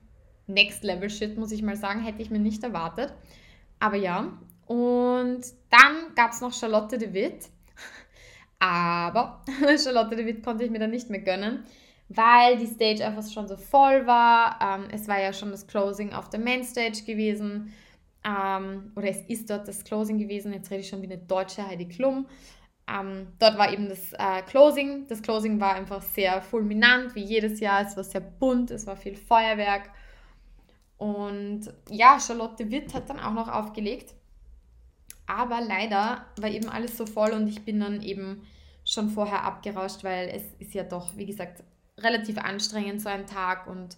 Next 0.53 0.85
Level 0.85 1.11
Shit, 1.11 1.39
muss 1.39 1.53
ich 1.53 1.63
mal 1.63 1.77
sagen. 1.77 2.03
Hätte 2.03 2.23
ich 2.23 2.31
mir 2.31 2.39
nicht 2.39 2.63
erwartet. 2.63 3.13
Aber 3.79 3.97
ja. 3.97 4.33
Und 4.67 5.43
dann 5.71 6.15
gab 6.15 6.33
es 6.33 6.41
noch 6.41 6.53
Charlotte 6.53 6.99
de 6.99 7.13
Witt. 7.13 7.49
Aber 8.59 9.43
Charlotte 9.83 10.17
de 10.17 10.27
Witt 10.27 10.45
konnte 10.45 10.65
ich 10.65 10.71
mir 10.71 10.79
dann 10.79 10.91
nicht 10.91 11.11
mehr 11.11 11.21
gönnen, 11.21 11.65
weil 12.09 12.57
die 12.59 12.67
Stage 12.67 13.05
einfach 13.05 13.29
schon 13.29 13.49
so 13.49 13.57
voll 13.57 14.07
war. 14.07 14.59
Ähm, 14.63 14.89
es 14.93 15.09
war 15.09 15.21
ja 15.21 15.33
schon 15.33 15.51
das 15.51 15.67
Closing 15.67 16.13
auf 16.13 16.29
der 16.29 16.41
Mainstage 16.41 17.03
gewesen. 17.05 17.73
Ähm, 18.25 18.93
oder 18.97 19.09
es 19.09 19.23
ist 19.23 19.49
dort 19.49 19.67
das 19.67 19.83
Closing 19.83 20.19
gewesen. 20.19 20.53
Jetzt 20.53 20.71
rede 20.71 20.83
ich 20.83 20.89
schon 20.89 21.03
wie 21.03 21.07
eine 21.07 21.19
deutsche 21.19 21.67
Heidi 21.67 21.89
Klum. 21.89 22.27
Ähm, 22.89 23.29
dort 23.39 23.57
war 23.57 23.73
eben 23.73 23.89
das 23.89 24.13
äh, 24.13 24.43
Closing. 24.47 25.07
Das 25.09 25.23
Closing 25.23 25.61
war 25.61 25.75
einfach 25.75 26.03
sehr 26.03 26.43
fulminant, 26.43 27.15
wie 27.15 27.23
jedes 27.23 27.61
Jahr. 27.61 27.87
Es 27.87 27.97
war 27.97 28.05
sehr 28.05 28.21
bunt, 28.21 28.71
es 28.71 28.87
war 28.87 28.97
viel 28.97 29.17
Feuerwerk. 29.17 29.91
Und 31.01 31.63
ja, 31.89 32.21
Charlotte 32.21 32.71
Witt 32.71 32.93
hat 32.93 33.09
dann 33.09 33.19
auch 33.19 33.33
noch 33.33 33.49
aufgelegt. 33.49 34.15
Aber 35.27 35.63
leider 35.63 36.27
war 36.39 36.51
eben 36.51 36.69
alles 36.69 36.99
so 36.99 37.07
voll 37.07 37.33
und 37.33 37.49
ich 37.49 37.65
bin 37.65 37.81
dann 37.81 38.03
eben 38.03 38.43
schon 38.85 39.09
vorher 39.09 39.45
abgerauscht, 39.45 40.05
weil 40.05 40.29
es 40.29 40.43
ist 40.59 40.75
ja 40.75 40.85
doch, 40.85 41.17
wie 41.17 41.25
gesagt, 41.25 41.65
relativ 41.97 42.37
anstrengend 42.37 43.01
so 43.01 43.09
ein 43.09 43.27
Tag 43.27 43.67
und 43.67 43.97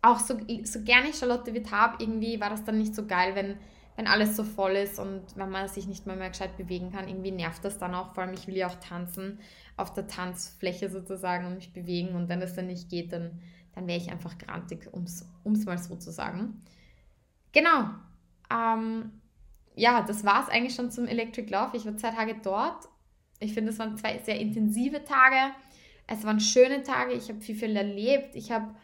auch 0.00 0.18
so, 0.18 0.38
so 0.64 0.80
gerne 0.82 1.10
ich 1.10 1.16
Charlotte 1.16 1.52
Witt 1.52 1.72
habe, 1.72 2.02
irgendwie 2.02 2.40
war 2.40 2.48
das 2.48 2.64
dann 2.64 2.78
nicht 2.78 2.94
so 2.94 3.06
geil, 3.06 3.34
wenn, 3.34 3.58
wenn 3.96 4.06
alles 4.06 4.34
so 4.34 4.42
voll 4.42 4.76
ist 4.76 4.98
und 4.98 5.22
wenn 5.34 5.50
man 5.50 5.68
sich 5.68 5.86
nicht 5.86 6.06
mal 6.06 6.16
mehr 6.16 6.30
gescheit 6.30 6.56
bewegen 6.56 6.90
kann. 6.90 7.06
Irgendwie 7.06 7.32
nervt 7.32 7.62
das 7.66 7.76
dann 7.76 7.94
auch, 7.94 8.14
vor 8.14 8.22
allem 8.22 8.32
ich 8.32 8.46
will 8.46 8.56
ja 8.56 8.68
auch 8.68 8.76
tanzen 8.76 9.40
auf 9.76 9.92
der 9.92 10.06
Tanzfläche 10.06 10.88
sozusagen 10.88 11.44
und 11.44 11.56
mich 11.56 11.74
bewegen 11.74 12.14
und 12.14 12.30
wenn 12.30 12.40
das 12.40 12.54
dann 12.54 12.68
nicht 12.68 12.88
geht, 12.88 13.12
dann, 13.12 13.42
dann 13.74 13.86
wäre 13.86 13.98
ich 13.98 14.10
einfach 14.10 14.36
grantig, 14.38 14.88
um 14.92 15.04
es 15.04 15.64
mal 15.64 15.78
so 15.78 15.96
zu 15.96 16.10
sagen. 16.10 16.60
Genau. 17.52 17.90
Ähm, 18.52 19.12
ja, 19.74 20.02
das 20.02 20.24
war 20.24 20.42
es 20.42 20.48
eigentlich 20.48 20.74
schon 20.74 20.90
zum 20.90 21.06
Electric 21.06 21.50
Love. 21.50 21.76
Ich 21.76 21.86
war 21.86 21.96
zwei 21.96 22.10
Tage 22.10 22.36
dort. 22.42 22.88
Ich 23.38 23.54
finde, 23.54 23.70
es 23.70 23.78
waren 23.78 23.96
zwei 23.96 24.18
sehr 24.18 24.38
intensive 24.38 25.04
Tage. 25.04 25.54
Es 26.06 26.24
waren 26.24 26.40
schöne 26.40 26.82
Tage. 26.82 27.14
Ich 27.14 27.28
habe 27.28 27.40
viel, 27.40 27.54
viel 27.54 27.74
erlebt. 27.76 28.34
Ich 28.34 28.50
habe, 28.50 28.74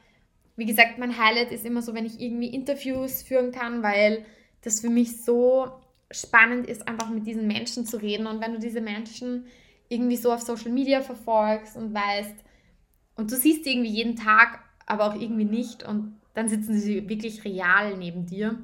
wie 0.56 0.64
gesagt, 0.64 0.98
mein 0.98 1.18
Highlight 1.18 1.52
ist 1.52 1.66
immer 1.66 1.82
so, 1.82 1.94
wenn 1.94 2.06
ich 2.06 2.20
irgendwie 2.20 2.48
Interviews 2.48 3.22
führen 3.22 3.52
kann, 3.52 3.82
weil 3.82 4.24
das 4.62 4.80
für 4.80 4.90
mich 4.90 5.22
so 5.22 5.70
spannend 6.10 6.66
ist, 6.66 6.86
einfach 6.88 7.10
mit 7.10 7.26
diesen 7.26 7.46
Menschen 7.46 7.84
zu 7.84 7.98
reden. 7.98 8.26
Und 8.26 8.40
wenn 8.40 8.52
du 8.52 8.58
diese 8.58 8.80
Menschen 8.80 9.46
irgendwie 9.88 10.16
so 10.16 10.32
auf 10.32 10.40
Social 10.40 10.70
Media 10.70 11.02
verfolgst 11.02 11.76
und 11.76 11.92
weißt, 11.92 12.34
und 13.16 13.30
du 13.30 13.36
siehst 13.36 13.66
irgendwie 13.66 13.90
jeden 13.90 14.16
Tag, 14.16 14.60
aber 14.86 15.06
auch 15.06 15.20
irgendwie 15.20 15.44
nicht, 15.44 15.82
und 15.82 16.16
dann 16.34 16.48
sitzen 16.48 16.78
sie 16.78 17.08
wirklich 17.08 17.44
real 17.44 17.96
neben 17.96 18.26
dir 18.26 18.58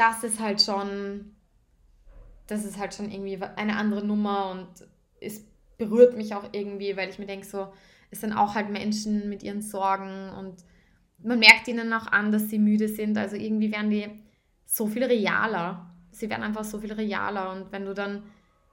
das 0.00 0.24
ist 0.24 0.40
halt 0.40 0.62
schon, 0.62 1.32
das 2.46 2.64
ist 2.64 2.78
halt 2.78 2.94
schon 2.94 3.10
irgendwie 3.10 3.38
eine 3.56 3.76
andere 3.76 4.02
Nummer 4.02 4.50
und 4.50 4.66
es 5.20 5.44
berührt 5.76 6.16
mich 6.16 6.34
auch 6.34 6.48
irgendwie, 6.52 6.96
weil 6.96 7.10
ich 7.10 7.18
mir 7.18 7.26
denke, 7.26 7.44
so, 7.44 7.68
es 8.10 8.22
sind 8.22 8.32
auch 8.32 8.54
halt 8.54 8.70
Menschen 8.70 9.28
mit 9.28 9.42
ihren 9.42 9.60
Sorgen 9.60 10.30
und 10.30 10.64
man 11.22 11.38
merkt 11.38 11.68
ihnen 11.68 11.92
auch 11.92 12.06
an, 12.06 12.32
dass 12.32 12.48
sie 12.48 12.58
müde 12.58 12.88
sind. 12.88 13.18
Also 13.18 13.36
irgendwie 13.36 13.70
werden 13.70 13.90
die 13.90 14.08
so 14.64 14.86
viel 14.86 15.04
realer. 15.04 15.94
Sie 16.12 16.30
werden 16.30 16.44
einfach 16.44 16.64
so 16.64 16.78
viel 16.78 16.94
realer. 16.94 17.52
Und 17.52 17.70
wenn 17.70 17.84
du 17.84 17.92
dann, 17.92 18.22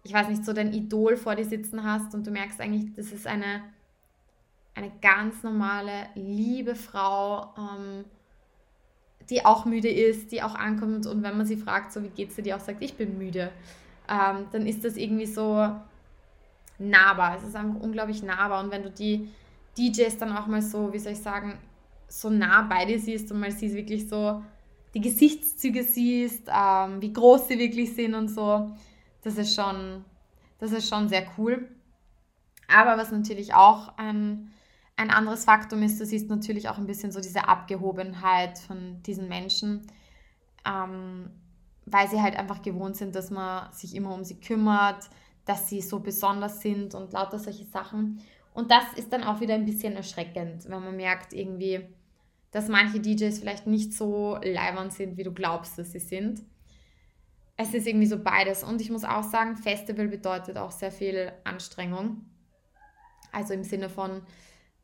ich 0.04 0.13
weiß 0.13 0.30
nicht, 0.30 0.45
so 0.45 0.54
dein 0.54 0.71
Idol 0.71 1.17
vor 1.17 1.36
dir 1.36 1.43
sitzen 1.43 1.84
hast 1.84 2.15
und 2.15 2.26
du 2.26 2.32
merkst 2.32 2.62
eigentlich, 2.62 2.93
das 2.93 3.12
ist 3.12 3.28
eine, 3.28 3.63
eine 4.78 4.92
ganz 5.02 5.44
normale, 5.44 6.08
liebe 6.16 6.76
Frau, 6.76 7.54
ähm, 7.58 8.06
die 9.30 9.44
auch 9.44 9.66
müde 9.66 9.90
ist, 9.90 10.32
die 10.32 10.44
auch 10.44 10.56
ankommt 10.56 11.06
und 11.08 11.24
wenn 11.24 11.36
man 11.36 11.46
sie 11.46 11.58
fragt, 11.58 11.92
so 11.92 12.04
wie 12.04 12.10
geht's 12.10 12.36
dir, 12.36 12.44
die 12.44 12.54
auch 12.54 12.60
sagt, 12.60 12.82
ich 12.82 12.96
bin 12.96 13.18
müde, 13.18 13.52
ähm, 14.08 14.46
dann 14.52 14.68
ist 14.68 14.86
das 14.86 14.96
irgendwie 14.96 15.26
so 15.26 15.70
nahbar. 16.78 17.38
Es 17.38 17.44
ist 17.44 17.56
einfach 17.56 17.82
unglaublich 17.82 18.24
nahbar 18.24 18.63
und 18.63 18.72
wenn 18.72 18.84
du 18.84 18.92
die 18.92 19.30
DJs 19.78 20.18
dann 20.18 20.38
auch 20.38 20.48
mal 20.48 20.62
so, 20.62 20.94
wie 20.94 21.00
soll 21.00 21.13
ich 21.13 21.22
sagen, 21.22 21.58
so 22.08 22.30
nah 22.30 22.62
bei 22.62 22.86
dir 22.86 23.00
siehst 23.00 23.32
und 23.32 23.40
mal 23.40 23.52
siehst 23.52 23.76
wirklich 23.76 24.08
so 24.08 24.42
die 24.94 25.02
Gesichtszüge 25.02 25.84
siehst, 25.84 26.48
ähm, 26.48 27.02
wie 27.02 27.12
groß 27.12 27.48
sie 27.50 27.60
wirklich 27.60 27.94
sind 27.94 28.13
und 28.13 28.30
so, 28.30 28.72
das 29.24 29.38
ist 29.38 29.56
schon, 29.56 30.06
das 30.60 30.72
ist 30.72 30.88
schon 30.88 31.10
sehr 31.10 31.26
cool. 31.38 31.68
Aber 32.74 32.98
was 32.98 33.12
natürlich 33.12 33.54
auch 33.54 33.98
ein 33.98 34.52
ein 34.97 35.12
anderes 35.12 35.45
Faktum 35.45 35.83
ist, 35.83 36.01
du 36.01 36.05
siehst 36.05 36.27
natürlich 36.27 36.67
auch 36.69 36.77
ein 36.79 36.88
bisschen 36.88 37.12
so 37.12 37.21
diese 37.21 37.47
Abgehobenheit 37.47 38.57
von 38.57 39.01
diesen 39.03 39.29
Menschen, 39.29 39.83
ähm, 40.67 41.29
weil 41.86 42.10
sie 42.10 42.21
halt 42.21 42.36
einfach 42.36 42.63
gewohnt 42.63 42.97
sind, 42.97 43.15
dass 43.15 43.29
man 43.29 43.71
sich 43.71 43.95
immer 43.95 44.13
um 44.13 44.23
sie 44.23 44.39
kümmert, 44.39 45.10
dass 45.45 45.69
sie 45.69 45.81
so 45.81 45.99
besonders 45.99 46.62
sind 46.62 46.95
und 46.95 47.13
lauter 47.13 47.38
solche 47.38 47.65
Sachen. 47.65 48.21
Und 48.53 48.71
das 48.71 48.83
ist 48.95 49.13
dann 49.13 49.23
auch 49.23 49.39
wieder 49.39 49.53
ein 49.53 49.65
bisschen 49.65 49.95
erschreckend, 49.95 50.65
wenn 50.65 50.83
man 50.83 50.95
merkt 50.95 51.31
irgendwie, 51.31 51.86
dass 52.49 52.67
manche 52.67 52.99
DJs 52.99 53.38
vielleicht 53.38 53.67
nicht 53.67 53.93
so 53.93 54.38
leibern 54.43 54.89
sind, 54.89 55.15
wie 55.15 55.23
du 55.23 55.31
glaubst, 55.31 55.77
dass 55.77 55.91
sie 55.91 55.99
sind. 55.99 56.41
Es 57.55 57.73
ist 57.73 57.86
irgendwie 57.86 58.07
so 58.07 58.17
beides. 58.17 58.63
Und 58.63 58.81
ich 58.81 58.89
muss 58.89 59.03
auch 59.03 59.23
sagen, 59.23 59.57
Festival 59.57 60.07
bedeutet 60.07 60.57
auch 60.57 60.71
sehr 60.71 60.91
viel 60.91 61.31
Anstrengung. 61.43 62.25
Also 63.31 63.53
im 63.53 63.63
Sinne 63.63 63.89
von, 63.89 64.23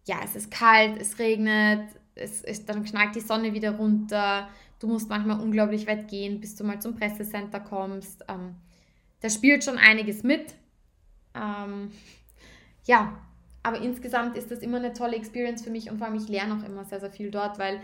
ja, 0.06 0.18
es 0.24 0.36
ist 0.36 0.52
kalt, 0.52 1.00
es 1.00 1.20
regnet, 1.20 1.90
es 2.16 2.44
ist, 2.44 2.70
dann 2.70 2.84
knallt 2.84 3.16
die 3.16 3.22
Sonne 3.22 3.54
wieder 3.54 3.72
runter, 3.72 4.50
du 4.80 4.88
musst 4.88 5.10
manchmal 5.10 5.40
unglaublich 5.40 5.88
weit 5.88 6.08
gehen, 6.08 6.40
bis 6.40 6.56
du 6.56 6.64
mal 6.64 6.82
zum 6.82 6.96
Pressecenter 6.96 7.60
kommst. 7.60 8.24
Ähm, 8.28 8.56
da 9.22 9.30
spielt 9.30 9.64
schon 9.64 9.78
einiges 9.78 10.24
mit. 10.24 10.54
Ähm, 11.34 11.92
ja, 12.86 13.18
aber 13.64 13.80
insgesamt 13.80 14.38
ist 14.38 14.52
das 14.52 14.60
immer 14.60 14.78
eine 14.78 14.94
tolle 14.94 15.16
Experience 15.16 15.64
für 15.64 15.70
mich 15.70 15.90
und 15.90 15.98
vor 15.98 16.08
allem 16.08 16.18
ich 16.18 16.28
lerne 16.28 16.56
auch 16.56 16.68
immer 16.68 16.84
sehr, 16.84 17.00
sehr 17.00 17.12
viel 17.12 17.32
dort, 17.32 17.58
weil 17.58 17.80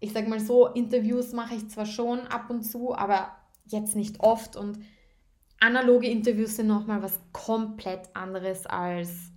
ich 0.00 0.12
sage 0.12 0.28
mal 0.28 0.40
so, 0.40 0.66
Interviews 0.66 1.32
mache 1.32 1.54
ich 1.54 1.68
zwar 1.68 1.86
schon 1.86 2.20
ab 2.26 2.50
und 2.50 2.64
zu, 2.64 2.92
aber 2.92 3.36
jetzt 3.66 3.94
nicht 3.94 4.18
oft 4.18 4.56
und 4.56 4.80
analoge 5.60 6.08
Interviews 6.08 6.56
sind 6.56 6.66
nochmal 6.66 7.04
was 7.04 7.20
komplett 7.30 8.08
anderes 8.14 8.66
als 8.66 9.31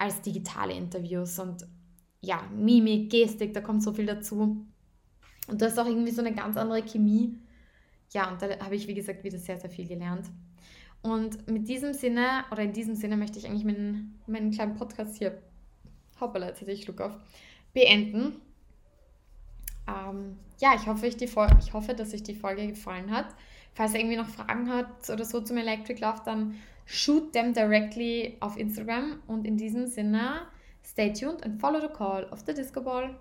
als 0.00 0.22
digitale 0.22 0.72
Interviews 0.72 1.38
und 1.38 1.66
ja, 2.22 2.42
Mimik, 2.54 3.10
Gestik, 3.10 3.52
da 3.52 3.60
kommt 3.60 3.82
so 3.82 3.92
viel 3.92 4.06
dazu. 4.06 4.66
Und 5.46 5.60
da 5.60 5.66
ist 5.66 5.78
auch 5.78 5.86
irgendwie 5.86 6.10
so 6.10 6.22
eine 6.22 6.34
ganz 6.34 6.56
andere 6.56 6.82
Chemie. 6.82 7.38
Ja, 8.12 8.30
und 8.30 8.40
da 8.40 8.48
habe 8.60 8.74
ich, 8.74 8.88
wie 8.88 8.94
gesagt, 8.94 9.24
wieder 9.24 9.38
sehr, 9.38 9.60
sehr 9.60 9.68
viel 9.68 9.86
gelernt. 9.86 10.26
Und 11.02 11.46
mit 11.50 11.68
diesem 11.68 11.92
Sinne, 11.92 12.44
oder 12.50 12.62
in 12.62 12.72
diesem 12.72 12.94
Sinne 12.94 13.16
möchte 13.16 13.38
ich 13.38 13.46
eigentlich 13.46 13.64
meinen, 13.64 14.18
meinen 14.26 14.50
kleinen 14.50 14.74
Podcast 14.74 15.18
hier, 15.18 15.38
hoppala, 16.18 16.48
jetzt 16.48 16.62
hätte 16.62 16.72
ich 16.72 16.82
Schluck 16.82 17.00
auf, 17.02 17.16
beenden. 17.74 18.40
Ähm, 19.86 20.38
ja, 20.60 20.74
ich 20.76 20.86
hoffe, 20.86 21.06
ich, 21.06 21.16
die 21.16 21.24
ich 21.24 21.72
hoffe, 21.72 21.94
dass 21.94 22.14
euch 22.14 22.22
die 22.22 22.34
Folge 22.34 22.66
gefallen 22.66 23.10
hat. 23.10 23.34
Falls 23.74 23.92
ihr 23.92 24.00
irgendwie 24.00 24.16
noch 24.16 24.28
Fragen 24.28 24.70
habt 24.70 25.10
oder 25.10 25.24
so 25.24 25.40
zum 25.40 25.58
Electric 25.58 26.00
Love, 26.00 26.22
dann 26.24 26.54
shoot 26.90 27.32
them 27.32 27.52
directly 27.52 28.36
auf 28.40 28.56
Instagram. 28.56 29.22
Und 29.28 29.46
in 29.46 29.56
diesem 29.56 29.86
Sinne, 29.86 30.46
stay 30.82 31.12
tuned 31.12 31.42
and 31.44 31.60
follow 31.60 31.80
the 31.80 31.88
call 31.88 32.24
of 32.30 32.40
the 32.46 32.52
Disco 32.52 32.80
Ball. 32.80 33.14